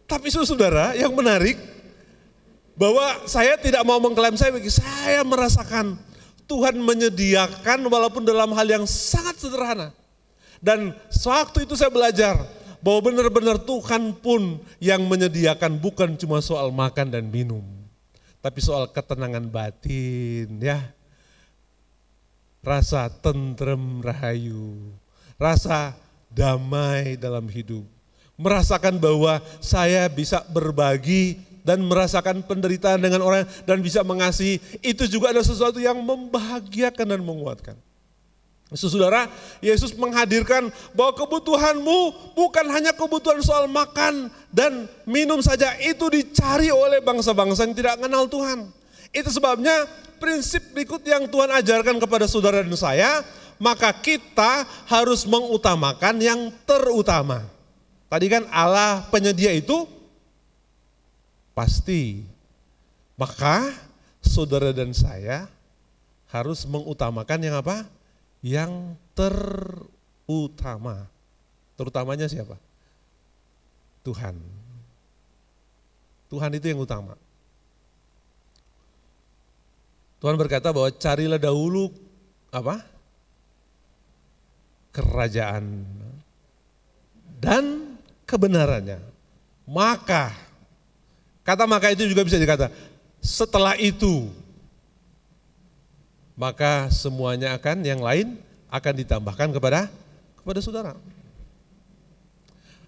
[0.06, 1.58] Tapi saudara yang menarik,
[2.78, 5.98] bahwa saya tidak mau mengklaim saya, bagi saya merasakan
[6.46, 9.90] Tuhan menyediakan walaupun dalam hal yang sangat sederhana.
[10.62, 12.38] Dan sewaktu itu saya belajar
[12.86, 17.77] bahwa benar-benar Tuhan pun yang menyediakan bukan cuma soal makan dan minum
[18.48, 20.80] tapi soal ketenangan batin ya.
[22.64, 24.96] Rasa tentrem rahayu,
[25.36, 25.92] rasa
[26.32, 27.84] damai dalam hidup.
[28.40, 35.36] Merasakan bahwa saya bisa berbagi dan merasakan penderitaan dengan orang dan bisa mengasihi, itu juga
[35.36, 37.76] ada sesuatu yang membahagiakan dan menguatkan.
[38.76, 39.32] Saudara,
[39.64, 42.00] Yesus menghadirkan bahwa kebutuhanmu
[42.36, 48.28] bukan hanya kebutuhan soal makan dan minum saja, itu dicari oleh bangsa-bangsa yang tidak mengenal
[48.28, 48.68] Tuhan.
[49.16, 49.88] Itu sebabnya
[50.20, 53.24] prinsip berikut yang Tuhan ajarkan kepada saudara dan saya,
[53.56, 57.48] maka kita harus mengutamakan yang terutama.
[58.12, 59.88] Tadi kan Allah penyedia itu
[61.56, 62.24] pasti.
[63.18, 63.74] Maka
[64.22, 65.50] saudara dan saya
[66.30, 67.97] harus mengutamakan yang apa?
[68.48, 71.04] Yang terutama.
[71.76, 72.56] Terutamanya siapa?
[74.08, 74.40] Tuhan.
[76.32, 77.20] Tuhan itu yang utama.
[80.18, 81.92] Tuhan berkata bahwa carilah dahulu
[82.50, 82.82] apa?
[84.96, 85.86] Kerajaan
[87.38, 87.94] dan
[88.26, 88.98] kebenarannya.
[89.68, 90.34] Maka,
[91.46, 92.72] kata maka itu juga bisa dikata,
[93.22, 94.32] setelah itu
[96.38, 98.38] maka semuanya akan yang lain
[98.70, 99.90] akan ditambahkan kepada
[100.38, 100.94] kepada saudara.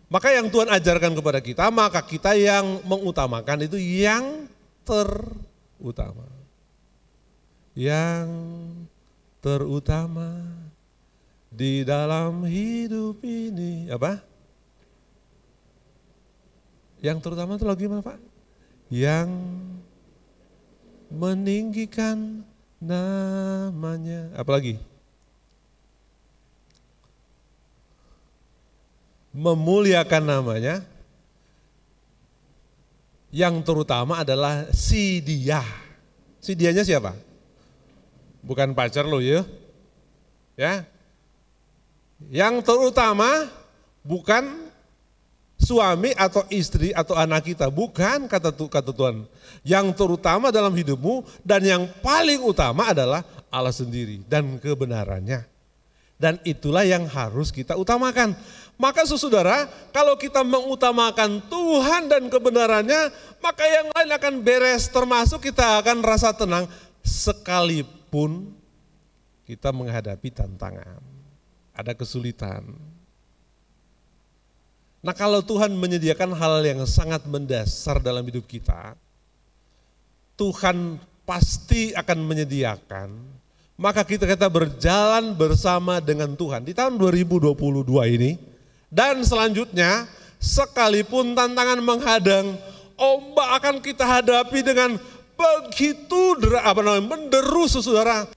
[0.09, 4.49] Maka yang Tuhan ajarkan kepada kita, maka kita yang mengutamakan itu yang
[4.81, 6.25] terutama.
[7.77, 8.29] Yang
[9.37, 10.45] terutama
[11.53, 14.17] di dalam hidup ini apa?
[16.99, 18.17] Yang terutama itu lagi mana Pak?
[18.89, 19.29] Yang
[21.13, 22.41] meninggikan
[22.79, 24.31] namanya.
[24.35, 24.79] Apalagi?
[29.35, 30.81] Memuliakan namanya.
[33.29, 35.61] Yang terutama adalah si dia.
[36.41, 37.13] Si dianya siapa?
[38.41, 39.45] Bukan pacar lo ya.
[40.57, 40.87] Ya.
[42.31, 43.47] Yang terutama
[44.01, 44.68] bukan
[45.59, 47.67] suami atau istri atau anak kita.
[47.67, 49.27] Bukan kata kata Tuhan.
[49.61, 55.43] Yang terutama dalam hidupmu dan yang paling utama adalah Allah sendiri dan kebenarannya.
[56.19, 58.35] Dan itulah yang harus kita utamakan.
[58.79, 63.11] Maka saudara, kalau kita mengutamakan Tuhan dan kebenarannya,
[63.43, 66.67] maka yang lain akan beres termasuk kita akan rasa tenang
[67.03, 68.51] sekalipun
[69.47, 71.01] kita menghadapi tantangan,
[71.73, 72.88] ada kesulitan.
[74.99, 78.99] Nah kalau Tuhan menyediakan hal yang sangat mendasar dalam hidup kita,
[80.35, 83.07] Tuhan pasti akan menyediakan,
[83.79, 86.67] maka kita kita berjalan bersama dengan Tuhan.
[86.67, 87.55] Di tahun 2022
[88.15, 88.35] ini,
[88.91, 92.59] dan selanjutnya, sekalipun tantangan menghadang,
[92.99, 94.99] ombak akan kita hadapi dengan
[95.39, 98.27] begitu apa namanya, menderu saudara.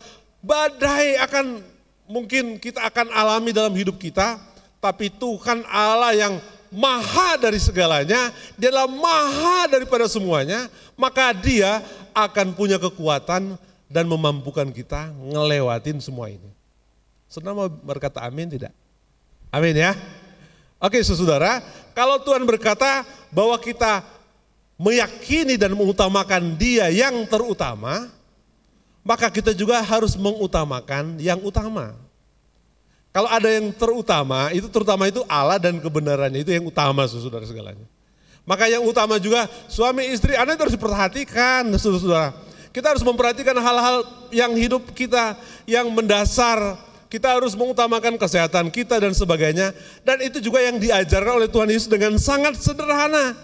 [0.42, 1.58] Badai akan
[2.06, 4.38] mungkin kita akan alami dalam hidup kita,
[4.82, 6.34] tapi Tuhan Allah yang
[6.74, 10.66] maha dari segalanya, dia adalah maha daripada semuanya,
[10.98, 11.78] maka dia
[12.10, 13.54] akan punya kekuatan
[13.86, 16.50] dan memampukan kita ngelewatin semua ini.
[17.30, 18.74] Senang mau berkata amin tidak?
[19.54, 19.94] Amin ya.
[20.82, 21.62] Oke saudara,
[21.94, 24.02] kalau Tuhan berkata bahwa kita
[24.74, 28.10] meyakini dan mengutamakan dia yang terutama,
[29.06, 32.01] maka kita juga harus mengutamakan yang utama.
[33.12, 37.84] Kalau ada yang terutama, itu terutama itu Allah dan kebenarannya, itu yang utama saudara segalanya.
[38.48, 42.32] Maka yang utama juga suami istri, Anda harus diperhatikan saudara-saudara.
[42.72, 44.02] Kita harus memperhatikan hal-hal
[44.32, 45.36] yang hidup kita
[45.68, 46.80] yang mendasar.
[47.12, 49.76] Kita harus mengutamakan kesehatan kita dan sebagainya.
[50.00, 53.36] Dan itu juga yang diajarkan oleh Tuhan Yesus dengan sangat sederhana.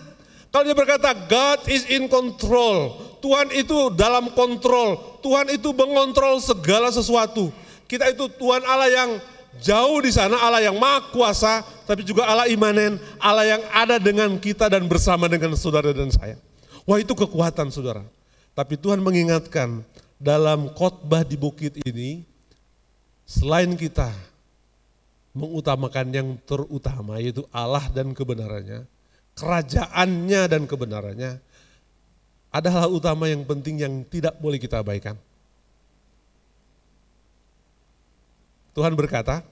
[0.49, 6.89] Kalau dia berkata God is in control, Tuhan itu dalam kontrol, Tuhan itu mengontrol segala
[6.89, 7.53] sesuatu.
[7.85, 9.11] Kita itu Tuhan Allah yang
[9.59, 14.31] Jauh di sana Allah yang maha kuasa, tapi juga Allah imanen, Allah yang ada dengan
[14.39, 16.39] kita dan bersama dengan saudara dan saya.
[16.87, 18.07] Wah itu kekuatan saudara.
[18.55, 19.83] Tapi Tuhan mengingatkan
[20.19, 22.27] dalam khotbah di bukit ini,
[23.27, 24.11] selain kita
[25.37, 28.87] mengutamakan yang terutama yaitu Allah dan kebenarannya,
[29.39, 31.39] kerajaannya dan kebenarannya,
[32.49, 35.15] ada hal utama yang penting yang tidak boleh kita abaikan.
[38.79, 39.43] Tuhan berkata,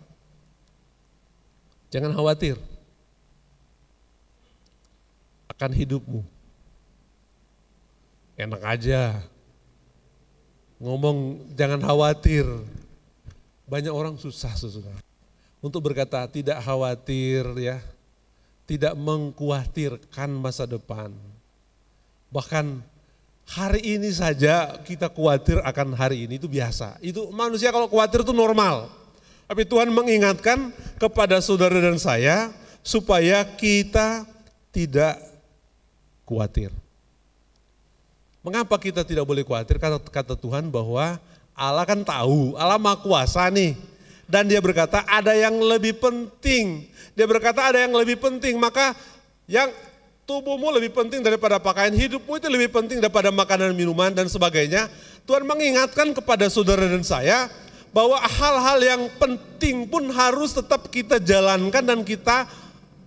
[1.91, 2.55] jangan khawatir
[5.51, 6.23] akan hidupmu.
[8.39, 9.19] Enak aja.
[10.79, 12.47] Ngomong jangan khawatir.
[13.67, 14.95] Banyak orang susah susah.
[15.59, 17.83] Untuk berkata tidak khawatir ya.
[18.63, 21.11] Tidak mengkhawatirkan masa depan.
[22.31, 22.79] Bahkan
[23.49, 27.01] hari ini saja kita khawatir akan hari ini itu biasa.
[27.03, 29.06] Itu manusia kalau khawatir itu normal.
[29.47, 32.51] Tapi Tuhan mengingatkan kepada saudara dan saya
[32.83, 34.27] supaya kita
[34.75, 35.23] tidak
[36.27, 36.75] khawatir.
[38.43, 39.79] Mengapa kita tidak boleh khawatir?
[39.79, 41.19] Kata, kata Tuhan bahwa
[41.55, 43.75] Allah kan tahu, Allah maha kuasa nih.
[44.27, 46.91] Dan dia berkata ada yang lebih penting.
[47.15, 48.99] Dia berkata ada yang lebih penting, maka
[49.47, 49.71] yang
[50.27, 54.91] tubuhmu lebih penting daripada pakaian, hidupmu itu lebih penting daripada makanan, minuman dan sebagainya.
[55.23, 57.47] Tuhan mengingatkan kepada saudara dan saya,
[57.97, 62.45] bahwa hal-hal yang penting pun harus tetap kita jalankan dan kita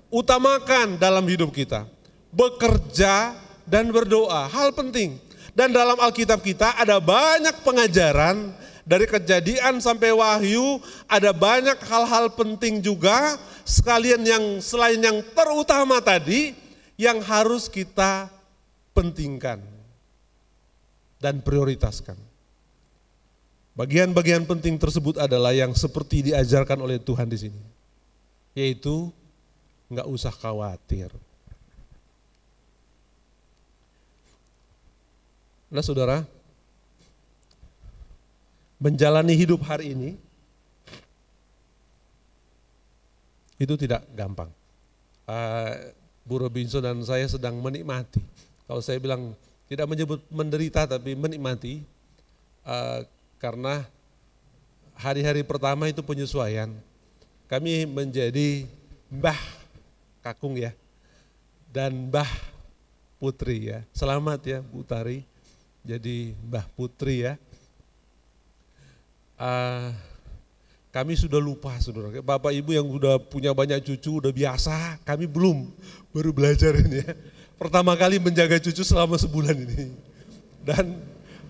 [0.10, 1.86] utamakan dalam hidup kita.
[2.34, 3.38] Bekerja
[3.70, 5.22] dan berdoa, hal penting.
[5.54, 8.50] Dan dalam Alkitab kita ada banyak pengajaran
[8.82, 13.38] dari kejadian sampai wahyu, ada banyak hal-hal penting juga
[13.70, 16.58] sekalian yang selain yang terutama tadi
[16.98, 18.26] yang harus kita
[18.98, 19.62] pentingkan
[21.22, 22.29] dan prioritaskan.
[23.80, 27.62] Bagian-bagian penting tersebut adalah yang seperti diajarkan oleh Tuhan di sini.
[28.52, 29.08] Yaitu
[29.88, 31.08] nggak usah khawatir.
[35.72, 36.28] Nah saudara,
[38.84, 40.20] menjalani hidup hari ini
[43.56, 44.52] itu tidak gampang.
[45.24, 45.96] Uh,
[46.28, 48.20] Bu Robinson dan saya sedang menikmati.
[48.68, 49.32] Kalau saya bilang
[49.72, 51.80] tidak menyebut menderita tapi menikmati,
[52.68, 53.08] uh,
[53.40, 53.88] karena
[54.94, 56.70] hari-hari pertama itu penyesuaian.
[57.50, 58.70] Kami menjadi
[59.10, 59.40] Mbah
[60.22, 60.76] Kakung ya,
[61.72, 62.30] dan Mbah
[63.18, 63.82] Putri ya.
[63.96, 65.26] Selamat ya Bu Tari,
[65.82, 67.40] jadi Mbah Putri ya.
[69.40, 69.96] Uh,
[70.92, 75.72] kami sudah lupa saudara, Bapak Ibu yang sudah punya banyak cucu udah biasa, kami belum,
[76.12, 77.16] baru belajar ini ya.
[77.56, 79.96] Pertama kali menjaga cucu selama sebulan ini.
[80.60, 81.02] Dan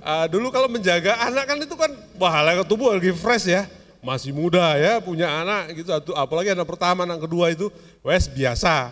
[0.04, 3.68] uh, dulu kalau menjaga anak kan itu kan bahala tubuh lagi fresh ya,
[4.00, 7.72] masih muda ya punya anak gitu, apalagi anak pertama, anak kedua itu
[8.04, 8.92] wes biasa.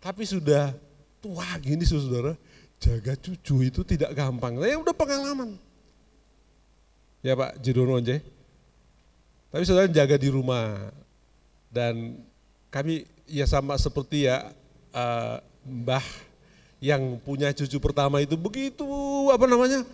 [0.00, 0.72] Tapi sudah
[1.20, 2.32] tua gini saudara,
[2.80, 4.56] jaga cucu itu tidak gampang.
[4.64, 5.60] Ya udah pengalaman.
[7.20, 8.16] Ya Pak Jidono aja.
[9.52, 10.88] Tapi saudara jaga di rumah
[11.68, 12.16] dan
[12.72, 14.50] kami ya sama seperti ya
[14.94, 16.06] uh, Mbah
[16.80, 18.88] yang punya cucu pertama itu begitu
[19.28, 19.84] apa namanya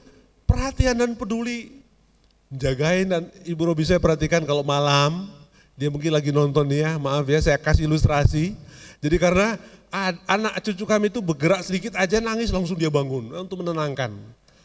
[0.47, 1.83] perhatian dan peduli.
[2.47, 5.27] jagain dan Ibu Robi saya perhatikan kalau malam
[5.77, 8.57] dia mungkin lagi nonton ya, maaf ya saya kasih ilustrasi.
[9.05, 9.61] Jadi karena
[10.25, 14.15] anak cucu kami itu bergerak sedikit aja nangis langsung dia bangun untuk menenangkan.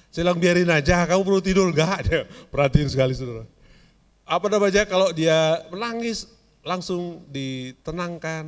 [0.08, 2.00] Saya bilang biarin aja, kamu perlu tidur enggak?
[2.08, 3.44] Dia perhatiin sekali saudara.
[4.24, 6.32] Apa namanya kalau dia menangis
[6.64, 8.48] langsung ditenangkan.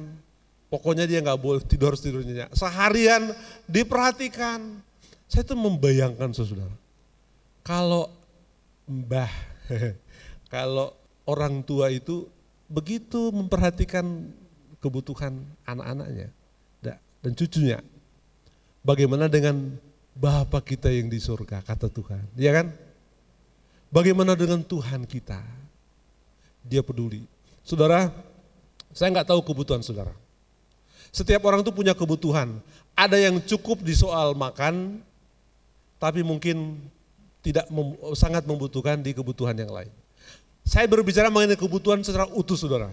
[0.72, 2.50] Pokoknya dia nggak boleh tidur tidurnya.
[2.50, 3.30] Seharian
[3.70, 4.82] diperhatikan.
[5.30, 6.74] Saya tuh membayangkan saudara.
[7.64, 8.12] Kalau
[8.86, 9.32] mbah,
[10.54, 10.92] kalau
[11.24, 12.28] orang tua itu
[12.68, 14.30] begitu memperhatikan
[14.84, 16.30] kebutuhan anak-anaknya
[17.24, 17.80] dan cucunya.
[18.84, 19.80] Bagaimana dengan
[20.14, 22.22] Bapa kita yang di surga, kata Tuhan.
[22.38, 22.70] Ya kan?
[23.90, 25.42] Bagaimana dengan Tuhan kita?
[26.62, 27.24] Dia peduli.
[27.64, 28.12] Saudara,
[28.92, 30.14] saya nggak tahu kebutuhan saudara.
[31.10, 32.60] Setiap orang itu punya kebutuhan.
[32.94, 35.02] Ada yang cukup di soal makan,
[35.98, 36.78] tapi mungkin
[37.44, 39.92] tidak mem, sangat membutuhkan di kebutuhan yang lain.
[40.64, 42.88] Saya berbicara mengenai kebutuhan secara utuh saudara.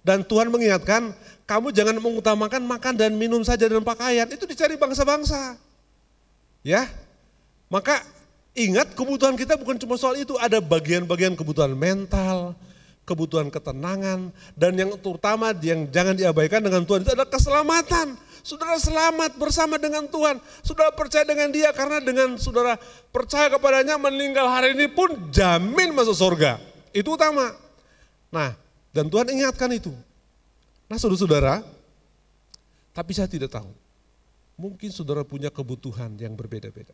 [0.00, 1.12] Dan Tuhan mengingatkan,
[1.44, 4.24] kamu jangan mengutamakan makan dan minum saja dan pakaian.
[4.30, 5.58] Itu dicari bangsa-bangsa.
[6.64, 6.88] Ya,
[7.68, 8.00] maka
[8.54, 12.54] ingat kebutuhan kita bukan cuma soal itu, ada bagian-bagian kebutuhan mental,
[13.10, 18.14] kebutuhan ketenangan, dan yang terutama yang jangan diabaikan dengan Tuhan itu adalah keselamatan.
[18.46, 22.78] Saudara selamat bersama dengan Tuhan, saudara percaya dengan dia karena dengan saudara
[23.10, 26.62] percaya kepadanya meninggal hari ini pun jamin masuk surga.
[26.94, 27.52] Itu utama.
[28.30, 28.54] Nah,
[28.94, 29.90] dan Tuhan ingatkan itu.
[30.88, 31.60] Nah saudara-saudara,
[32.94, 33.70] tapi saya tidak tahu
[34.60, 36.92] Mungkin saudara punya kebutuhan yang berbeda-beda.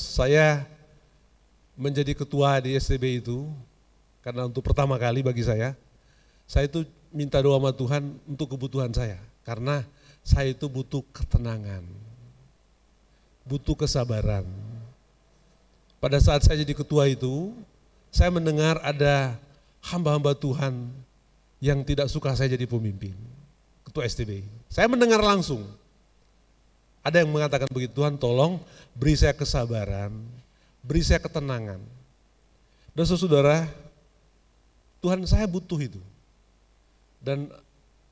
[0.00, 0.64] Saya
[1.76, 3.52] menjadi ketua di STB itu,
[4.20, 5.72] karena untuk pertama kali bagi saya,
[6.44, 9.16] saya itu minta doa sama Tuhan untuk kebutuhan saya.
[9.40, 9.82] Karena
[10.20, 11.82] saya itu butuh ketenangan,
[13.48, 14.44] butuh kesabaran.
[16.00, 17.52] Pada saat saya jadi ketua itu,
[18.12, 19.36] saya mendengar ada
[19.84, 20.92] hamba-hamba Tuhan
[21.60, 23.16] yang tidak suka saya jadi pemimpin,
[23.84, 24.44] ketua STB.
[24.68, 25.64] Saya mendengar langsung,
[27.00, 28.60] ada yang mengatakan begitu, Tuhan tolong
[28.92, 30.12] beri saya kesabaran,
[30.84, 31.80] beri saya ketenangan.
[32.96, 33.68] Dan saudara,
[35.00, 36.00] Tuhan saya butuh itu.
[37.20, 37.48] Dan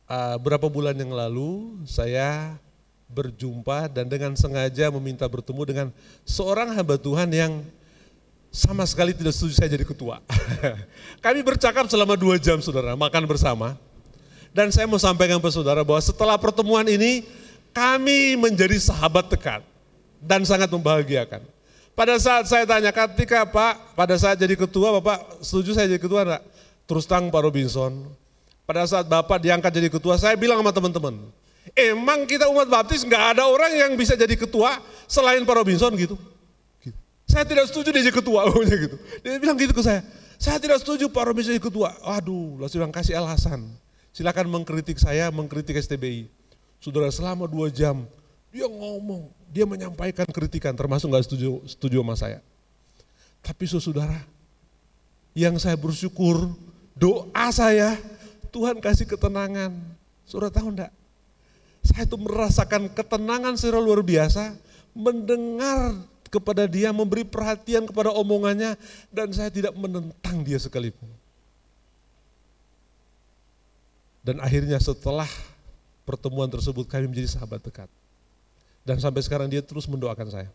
[0.09, 2.57] uh, berapa bulan yang lalu saya
[3.09, 5.86] berjumpa dan dengan sengaja meminta bertemu dengan
[6.28, 7.64] seorang hamba Tuhan yang
[8.53, 10.20] sama sekali tidak setuju saya jadi ketua.
[11.24, 13.76] Kami bercakap selama dua jam saudara, makan bersama.
[14.53, 17.20] Dan saya mau sampaikan ke saudara bahwa setelah pertemuan ini
[17.68, 19.61] kami menjadi sahabat dekat
[20.24, 21.45] dan sangat membahagiakan.
[21.93, 26.24] Pada saat saya tanya, ketika Pak, pada saat jadi ketua, Bapak setuju saya jadi ketua
[26.24, 26.43] enggak?
[26.89, 28.09] Terus tang Pak Robinson.
[28.64, 31.14] Pada saat Bapak diangkat jadi ketua, saya bilang sama teman-teman,
[31.72, 36.16] emang kita umat baptis nggak ada orang yang bisa jadi ketua selain Pak Robinson gitu.
[36.84, 36.97] gitu.
[37.24, 38.45] Saya tidak setuju dia jadi ketua,
[38.84, 38.97] gitu.
[39.24, 40.05] Dia bilang gitu ke saya,
[40.36, 41.97] saya tidak setuju Pak Robinson jadi ketua.
[42.05, 43.68] Waduh, lalu bilang kasih alasan.
[44.12, 46.28] Silakan mengkritik saya, mengkritik STBI.
[46.80, 48.05] Saudara selama dua jam
[48.49, 52.39] dia ngomong, dia menyampaikan kritikan termasuk nggak setuju setuju sama saya.
[53.45, 54.24] Tapi saudara,
[55.36, 56.53] yang saya bersyukur
[56.99, 57.97] doa saya
[58.51, 59.73] Tuhan kasih ketenangan.
[60.27, 60.93] Saudara tahu enggak?
[61.87, 64.53] Saya itu merasakan ketenangan secara luar biasa
[64.93, 65.95] mendengar
[66.29, 68.77] kepada dia, memberi perhatian kepada omongannya
[69.09, 71.09] dan saya tidak menentang dia sekalipun.
[74.21, 75.31] Dan akhirnya setelah
[76.05, 77.89] pertemuan tersebut kami menjadi sahabat dekat.
[78.85, 80.51] Dan sampai sekarang dia terus mendoakan saya.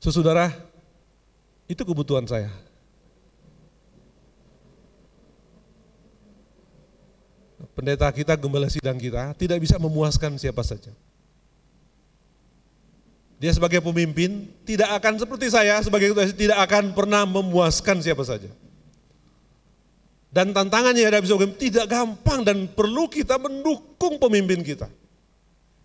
[0.00, 0.48] Saudara,
[1.68, 2.48] itu kebutuhan saya.
[7.74, 10.94] Pendeta kita, gembala sidang kita tidak bisa memuaskan siapa saja.
[13.38, 18.50] Dia sebagai pemimpin tidak akan seperti saya sebagai ketua tidak akan pernah memuaskan siapa saja.
[20.28, 24.90] Dan tantangannya ada bisa tidak gampang dan perlu kita mendukung pemimpin kita.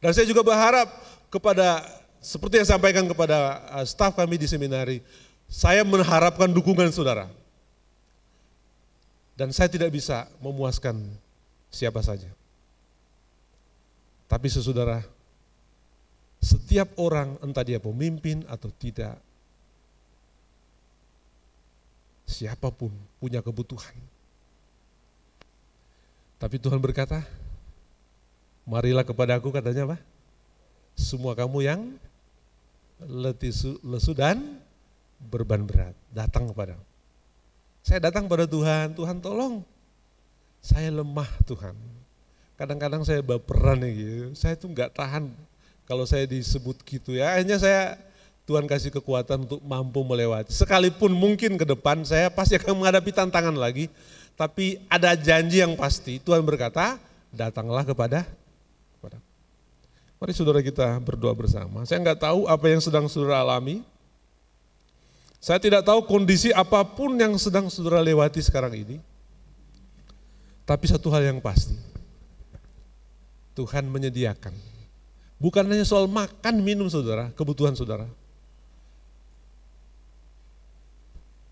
[0.02, 0.90] Dan saya juga berharap
[1.30, 1.86] kepada
[2.24, 5.04] seperti yang sampaikan kepada uh, staf kami di seminari,
[5.46, 7.28] saya mengharapkan dukungan saudara.
[9.36, 11.04] Dan saya tidak bisa memuaskan
[11.74, 12.30] siapa saja.
[14.30, 15.02] Tapi sesaudara,
[16.38, 19.18] setiap orang entah dia pemimpin atau tidak,
[22.30, 24.14] siapa pun punya kebutuhan
[26.44, 27.24] tapi Tuhan berkata,
[28.68, 29.98] marilah kepada aku katanya apa?
[30.92, 31.96] Semua kamu yang
[33.00, 34.60] letih lesu dan
[35.24, 36.76] berban berat, datang kepada
[37.80, 39.64] Saya datang pada Tuhan, Tuhan tolong.
[40.64, 41.76] Saya lemah Tuhan.
[42.56, 44.32] Kadang-kadang saya baperan gitu.
[44.32, 45.28] Saya tuh nggak tahan
[45.84, 47.36] kalau saya disebut gitu ya.
[47.36, 48.00] Akhirnya saya
[48.48, 50.56] Tuhan kasih kekuatan untuk mampu melewati.
[50.56, 53.92] Sekalipun mungkin ke depan saya pasti akan menghadapi tantangan lagi,
[54.40, 56.24] tapi ada janji yang pasti.
[56.24, 56.96] Tuhan berkata,
[57.32, 58.24] datanglah kepada
[58.96, 59.20] kepada.
[60.20, 61.84] Mari saudara kita berdoa bersama.
[61.84, 63.84] Saya nggak tahu apa yang sedang saudara alami.
[65.44, 69.04] Saya tidak tahu kondisi apa pun yang sedang saudara lewati sekarang ini.
[70.64, 71.76] Tapi satu hal yang pasti,
[73.54, 74.56] Tuhan menyediakan.
[75.38, 78.08] Bukan hanya soal makan minum saudara, kebutuhan saudara.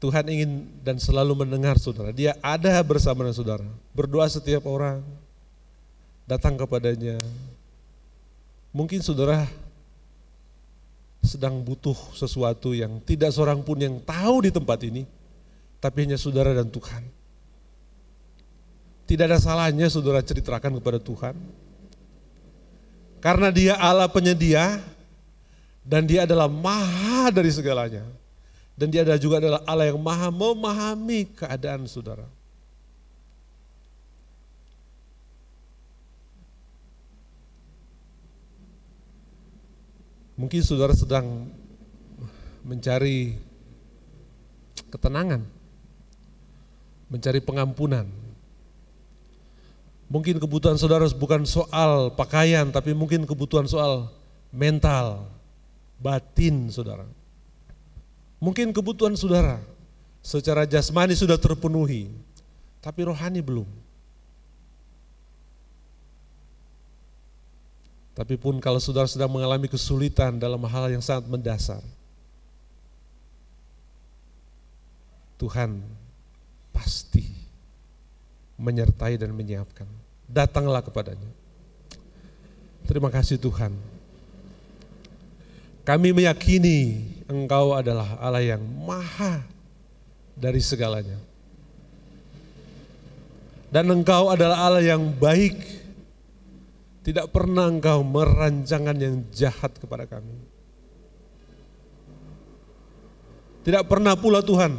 [0.01, 2.09] Tuhan ingin dan selalu mendengar saudara.
[2.09, 3.67] Dia ada bersama dengan saudara.
[3.93, 5.05] Berdoa setiap orang.
[6.25, 7.21] Datang kepadanya.
[8.73, 9.45] Mungkin saudara
[11.21, 15.05] sedang butuh sesuatu yang tidak seorang pun yang tahu di tempat ini.
[15.77, 17.20] Tapi hanya saudara dan Tuhan.
[19.11, 21.35] Tidak ada salahnya saudara ceritakan kepada Tuhan.
[23.19, 24.79] Karena dia Allah penyedia
[25.83, 28.07] dan dia adalah maha dari segalanya.
[28.71, 32.23] Dan dia adalah juga adalah Allah yang maha memahami keadaan saudara.
[40.39, 41.51] Mungkin saudara sedang
[42.63, 43.35] mencari
[44.87, 45.43] ketenangan,
[47.11, 48.20] mencari pengampunan.
[50.11, 54.11] Mungkin kebutuhan saudara bukan soal pakaian, tapi mungkin kebutuhan soal
[54.51, 55.23] mental,
[56.03, 57.07] batin saudara.
[58.43, 59.63] Mungkin kebutuhan saudara
[60.19, 62.11] secara jasmani sudah terpenuhi,
[62.83, 63.69] tapi rohani belum.
[68.11, 71.79] Tapi pun kalau saudara sedang mengalami kesulitan dalam hal yang sangat mendasar,
[75.39, 75.79] Tuhan
[76.75, 77.23] pasti
[78.59, 80.00] menyertai dan menyiapkan.
[80.31, 81.27] Datanglah kepadanya.
[82.87, 83.75] Terima kasih Tuhan.
[85.83, 89.43] Kami meyakini Engkau adalah Allah yang maha
[90.35, 91.19] dari segalanya.
[93.71, 95.83] Dan Engkau adalah Allah yang baik.
[97.01, 100.51] Tidak pernah Engkau merancangan yang jahat kepada kami.
[103.61, 104.73] Tidak pernah pula Tuhan,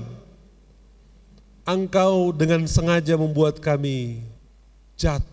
[1.63, 4.27] Engkau dengan sengaja membuat kami
[4.99, 5.32] jatuh,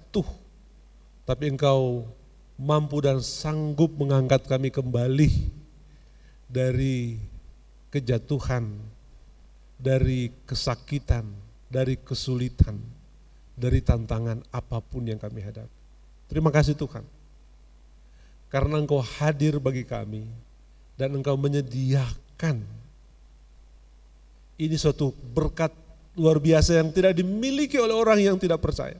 [1.30, 2.10] tapi Engkau
[2.58, 5.30] mampu dan sanggup mengangkat kami kembali
[6.50, 7.22] dari
[7.94, 8.66] kejatuhan,
[9.78, 11.30] dari kesakitan,
[11.70, 12.82] dari kesulitan,
[13.54, 15.78] dari tantangan apa pun yang kami hadapi.
[16.26, 17.06] Terima kasih Tuhan.
[18.50, 20.26] Karena Engkau hadir bagi kami
[20.98, 22.66] dan Engkau menyediakan
[24.60, 25.72] ini suatu berkat
[26.20, 28.98] luar biasa yang tidak dimiliki oleh orang yang tidak percaya.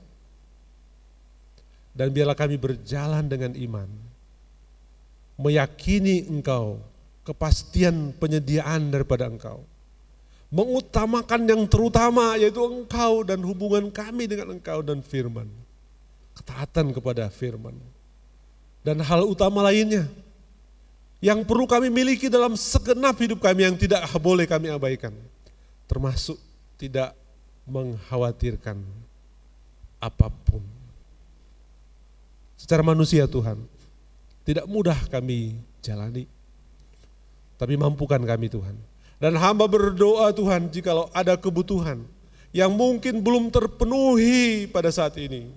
[1.90, 3.88] Dan biarlah kami berjalan dengan iman,
[5.36, 6.78] meyakini Engkau
[7.30, 9.62] kepastian penyediaan daripada engkau.
[10.50, 15.46] Mengutamakan yang terutama yaitu engkau dan hubungan kami dengan engkau dan firman.
[16.34, 17.78] Ketaatan kepada firman.
[18.82, 20.10] Dan hal utama lainnya
[21.22, 25.14] yang perlu kami miliki dalam segenap hidup kami yang tidak boleh kami abaikan.
[25.86, 26.40] Termasuk
[26.80, 27.14] tidak
[27.70, 28.82] mengkhawatirkan
[30.02, 30.79] apa pun.
[32.60, 33.56] Secara manusia Tuhan,
[34.44, 36.28] tidak mudah kami jalani
[37.60, 38.72] tapi mampukan kami Tuhan.
[39.20, 42.00] Dan hamba berdoa Tuhan jikalau ada kebutuhan
[42.56, 45.52] yang mungkin belum terpenuhi pada saat ini.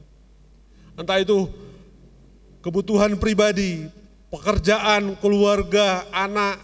[0.99, 1.47] Entah itu
[2.59, 3.87] kebutuhan pribadi,
[4.27, 6.59] pekerjaan, keluarga, anak,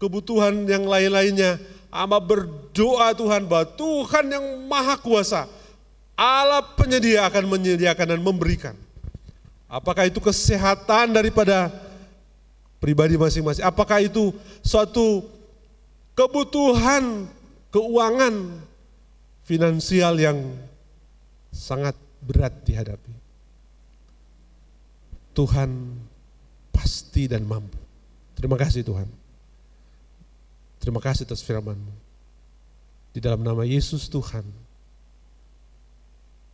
[0.00, 1.60] kebutuhan yang lain-lainnya.
[1.92, 5.44] Hamba berdoa Tuhan bahwa Tuhan yang maha kuasa,
[6.16, 8.72] Allah penyedia akan menyediakan dan memberikan.
[9.70, 11.70] Apakah itu kesehatan daripada
[12.82, 13.62] pribadi masing-masing.
[13.62, 15.28] Apakah itu suatu
[16.16, 17.28] kebutuhan
[17.70, 18.58] keuangan
[19.44, 20.38] finansial yang
[21.52, 21.94] sangat
[22.24, 23.14] berat dihadapi.
[25.36, 25.70] Tuhan
[26.74, 27.78] pasti dan mampu.
[28.34, 29.06] Terima kasih Tuhan.
[30.80, 31.92] Terima kasih atas firman-Mu.
[33.12, 34.46] Di dalam nama Yesus Tuhan,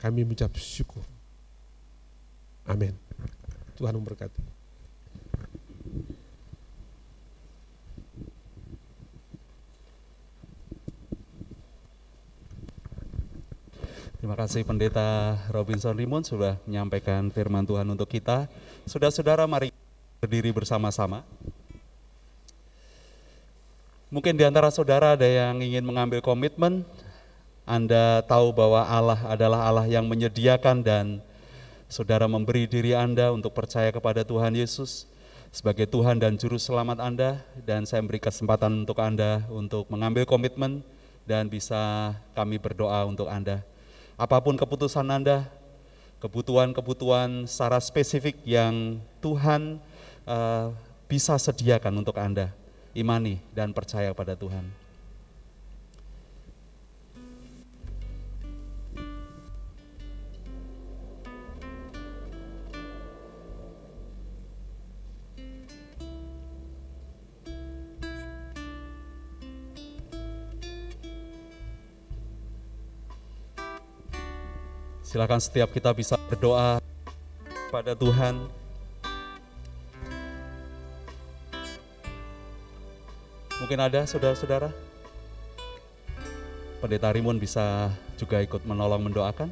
[0.02, 1.04] kami mengucap syukur.
[2.66, 3.05] Amin.
[3.76, 4.56] Tuhan memberkati.
[14.16, 18.50] Terima kasih Pendeta Robinson Rimon sudah menyampaikan firman Tuhan untuk kita.
[18.82, 19.70] Saudara-saudara mari
[20.18, 21.22] berdiri bersama-sama.
[24.10, 26.82] Mungkin di antara saudara ada yang ingin mengambil komitmen,
[27.68, 31.22] Anda tahu bahwa Allah adalah Allah yang menyediakan dan
[31.86, 35.06] saudara memberi diri Anda untuk percaya kepada Tuhan Yesus.
[35.56, 40.84] sebagai Tuhan dan Juru Selamat Anda, dan saya beri kesempatan untuk Anda untuk mengambil komitmen
[41.24, 43.64] dan bisa kami berdoa untuk Anda.
[44.20, 45.48] Apa pun keputusan Anda,
[46.20, 49.80] kebutuhan-kebutuhan secara spesifik yang Tuhan
[50.28, 50.76] uh,
[51.08, 52.52] bisa sediakan untuk Anda,
[52.92, 54.85] imani dan percaya pada Tuhan.
[75.16, 76.76] Silakan setiap kita bisa berdoa
[77.72, 78.36] pada Tuhan.
[83.64, 84.68] Mungkin ada saudara-saudara?
[86.84, 87.88] Pendeta Rimun bisa
[88.20, 89.48] juga ikut menolong mendoakan?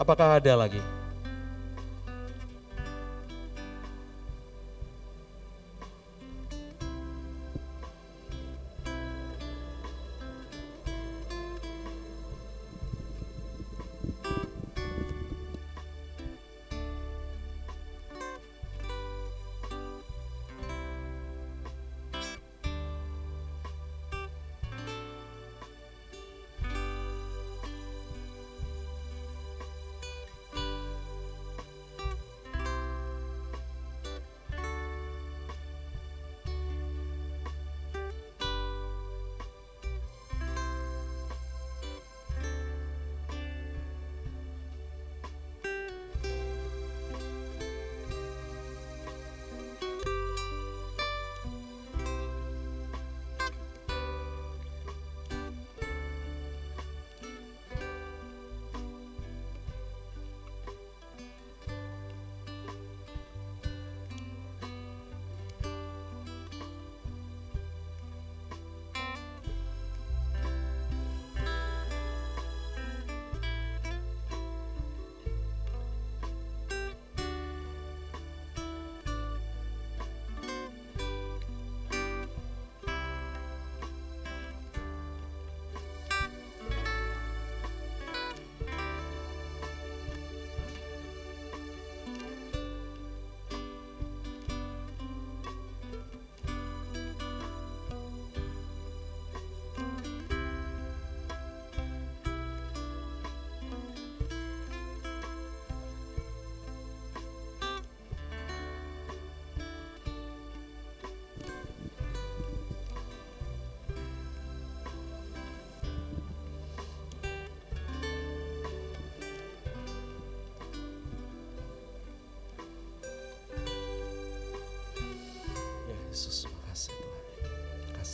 [0.00, 0.80] Apakah ada lagi?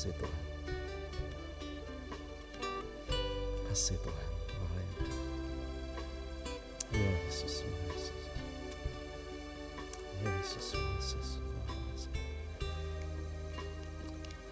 [0.05, 0.45] Kasih Tuhan.
[3.73, 4.29] Kasih Tuhan.
[4.53, 5.17] Haleluya.
[6.93, 8.29] Yesus, Yesus.
[10.21, 11.29] Yesus, Yesus.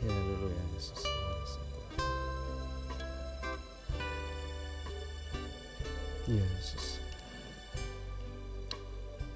[0.00, 1.00] Yesus.
[1.04, 2.00] Makasih Tuhan.
[6.32, 6.96] Yesus.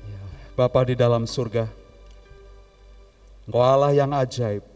[0.08, 0.22] Ya,
[0.56, 1.68] Bapa di dalam surga,
[3.44, 4.75] Engkau Allah yang ajaib.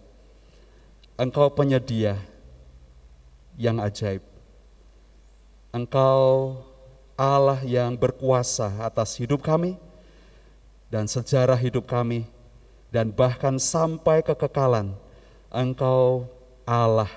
[1.21, 2.16] Engkau penyedia
[3.61, 4.25] yang ajaib.
[5.68, 6.57] Engkau
[7.13, 9.76] Allah yang berkuasa atas hidup kami
[10.88, 12.25] dan sejarah hidup kami
[12.88, 14.97] dan bahkan sampai kekekalan.
[15.53, 16.25] Engkau
[16.64, 17.13] Allah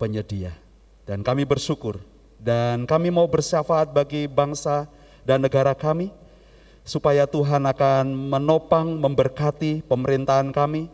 [0.00, 0.56] penyedia.
[1.04, 2.00] Dan kami bersyukur
[2.40, 4.88] dan kami mau bersyafaat bagi bangsa
[5.28, 6.08] dan negara kami
[6.88, 10.88] supaya Tuhan akan menopang, memberkati pemerintahan kami,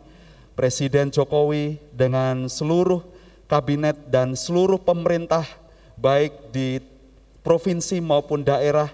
[0.55, 3.03] Presiden Jokowi dengan seluruh
[3.51, 5.43] kabinet dan seluruh pemerintah
[5.99, 6.79] baik di
[7.43, 8.87] provinsi maupun daerah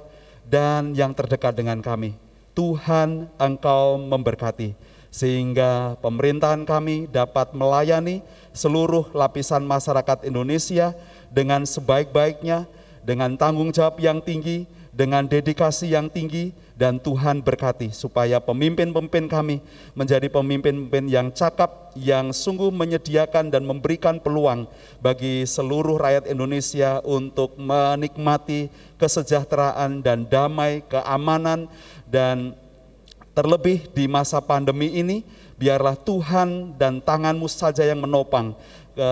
[0.49, 2.17] dan yang terdekat dengan kami.
[2.57, 4.73] Tuhan Engkau memberkati
[5.13, 8.23] sehingga pemerintahan kami dapat melayani
[8.57, 10.97] seluruh lapisan masyarakat Indonesia
[11.29, 12.65] dengan sebaik-baiknya,
[13.05, 16.51] dengan tanggung jawab yang tinggi, dengan dedikasi yang tinggi,
[16.81, 19.61] dan Tuhan berkati supaya pemimpin-pemimpin kami
[19.93, 24.65] menjadi pemimpin-pemimpin yang cakap, yang sungguh menyediakan dan memberikan peluang
[24.97, 31.69] bagi seluruh rakyat Indonesia untuk menikmati kesejahteraan dan damai, keamanan,
[32.09, 32.57] dan
[33.37, 35.21] terlebih di masa pandemi ini,
[35.61, 38.57] biarlah Tuhan dan tanganmu saja yang menopang
[38.97, 39.11] ke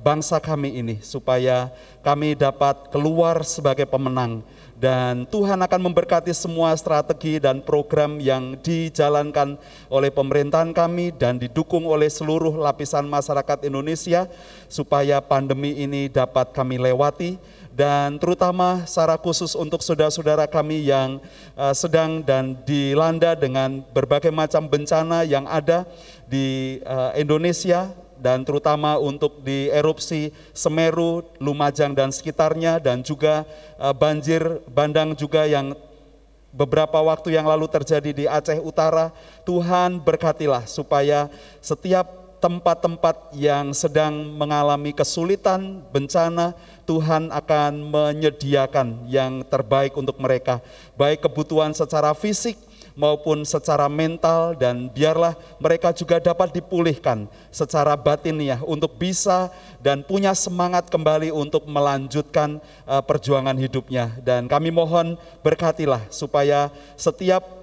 [0.00, 1.68] bangsa kami ini supaya
[2.00, 4.40] kami dapat keluar sebagai pemenang
[4.80, 9.60] dan Tuhan akan memberkati semua strategi dan program yang dijalankan
[9.92, 14.24] oleh pemerintahan kami dan didukung oleh seluruh lapisan masyarakat Indonesia
[14.72, 17.36] supaya pandemi ini dapat kami lewati.
[17.70, 21.20] Dan terutama secara khusus untuk saudara-saudara kami yang
[21.54, 25.84] uh, sedang dan dilanda dengan berbagai macam bencana yang ada
[26.26, 33.48] di uh, Indonesia dan terutama untuk di erupsi Semeru, Lumajang dan sekitarnya dan juga
[33.80, 35.72] uh, banjir bandang juga yang
[36.52, 39.10] beberapa waktu yang lalu terjadi di Aceh Utara.
[39.48, 41.32] Tuhan berkatilah supaya
[41.64, 46.56] setiap tempat-tempat yang sedang mengalami kesulitan, bencana,
[46.88, 50.64] Tuhan akan menyediakan yang terbaik untuk mereka,
[50.96, 52.56] baik kebutuhan secara fisik
[52.98, 59.50] maupun secara mental dan biarlah mereka juga dapat dipulihkan secara batiniah untuk bisa
[59.80, 66.68] dan punya semangat kembali untuk melanjutkan uh, perjuangan hidupnya dan kami mohon berkatilah supaya
[66.98, 67.60] setiap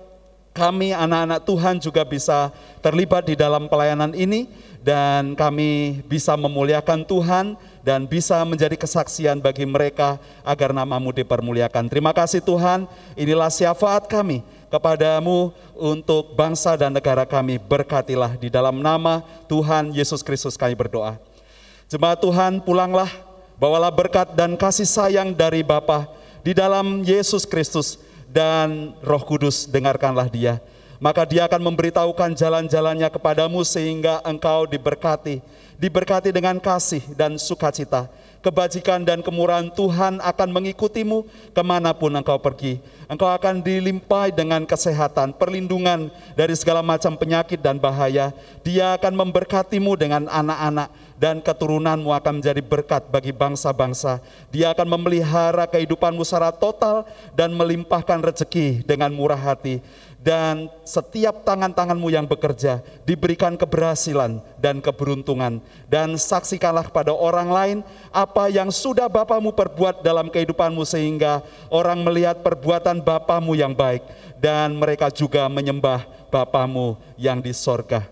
[0.58, 2.50] kami anak-anak Tuhan juga bisa
[2.82, 4.50] terlibat di dalam pelayanan ini
[4.82, 7.54] dan kami bisa memuliakan Tuhan
[7.86, 11.86] dan bisa menjadi kesaksian bagi mereka agar namamu dipermuliakan.
[11.86, 17.60] Terima kasih Tuhan, inilah syafaat kami kepadamu untuk bangsa dan negara kami.
[17.60, 21.20] Berkatilah di dalam nama Tuhan Yesus Kristus kami berdoa.
[21.88, 23.08] Jemaat Tuhan pulanglah,
[23.56, 26.08] bawalah berkat dan kasih sayang dari Bapa
[26.44, 30.60] di dalam Yesus Kristus dan Roh Kudus dengarkanlah dia.
[30.98, 35.40] Maka dia akan memberitahukan jalan-jalannya kepadamu sehingga engkau diberkati,
[35.78, 38.10] diberkati dengan kasih dan sukacita
[38.48, 42.80] kebajikan dan kemurahan Tuhan akan mengikutimu ke mana pun engkau pergi.
[43.12, 46.08] Engkau akan dilimpahi dengan kesehatan, perlindungan
[46.40, 48.32] dari segala macam penyakit dan bahaya.
[48.64, 50.88] Dia akan memberkatimu dengan anak-anak
[51.18, 54.22] dan keturunanmu akan menjadi berkat bagi bangsa-bangsa.
[54.54, 59.82] Dia akan memelihara kehidupanmu secara total dan melimpahkan rezeki dengan murah hati
[60.18, 67.78] dan setiap tangan-tanganmu yang bekerja diberikan keberhasilan dan keberuntungan dan saksikanlah kepada orang lain
[68.10, 74.04] apa yang sudah Bapamu perbuat dalam kehidupanmu sehingga orang melihat perbuatan Bapamu yang baik
[74.42, 78.04] dan mereka juga menyembah Bapamu yang di sorga.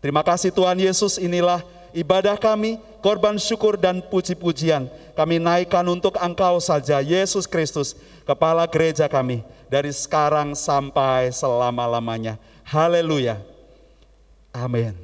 [0.00, 1.62] Terima kasih Tuhan Yesus inilah
[1.92, 7.92] ibadah kami, korban syukur dan puji-pujian kami naikkan untuk Engkau saja Yesus Kristus,
[8.24, 12.40] kepala gereja kami dari sekarang sampai selama-lamanya.
[12.64, 13.36] Haleluya.
[14.56, 14.96] Amin.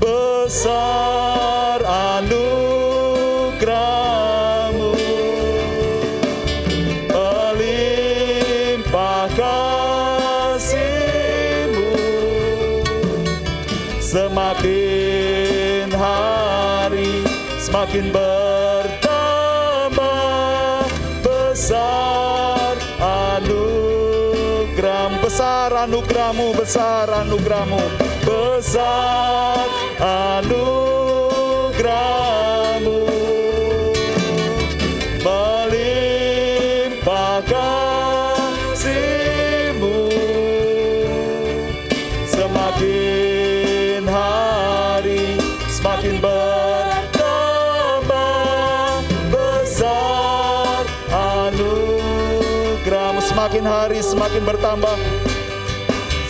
[0.00, 2.45] Besar anugerahmu
[54.76, 55.00] bertambah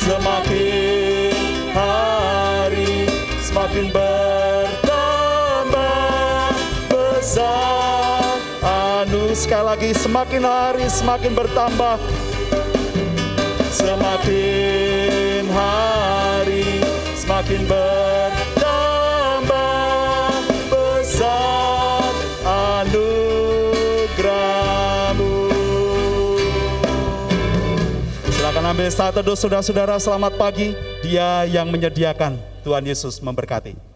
[0.07, 1.35] semakin
[1.75, 3.11] hari
[3.43, 5.35] semakin bertambah
[6.87, 8.39] besar.
[8.63, 11.99] Anu sekali lagi semakin hari semakin bertambah.
[13.75, 16.87] Semakin hari
[17.19, 18.46] semakin bertambah
[28.67, 30.75] Saat teduh saudara-saudara selamat pagi.
[30.99, 32.35] Dia yang menyediakan.
[32.67, 33.96] Tuhan Yesus memberkati.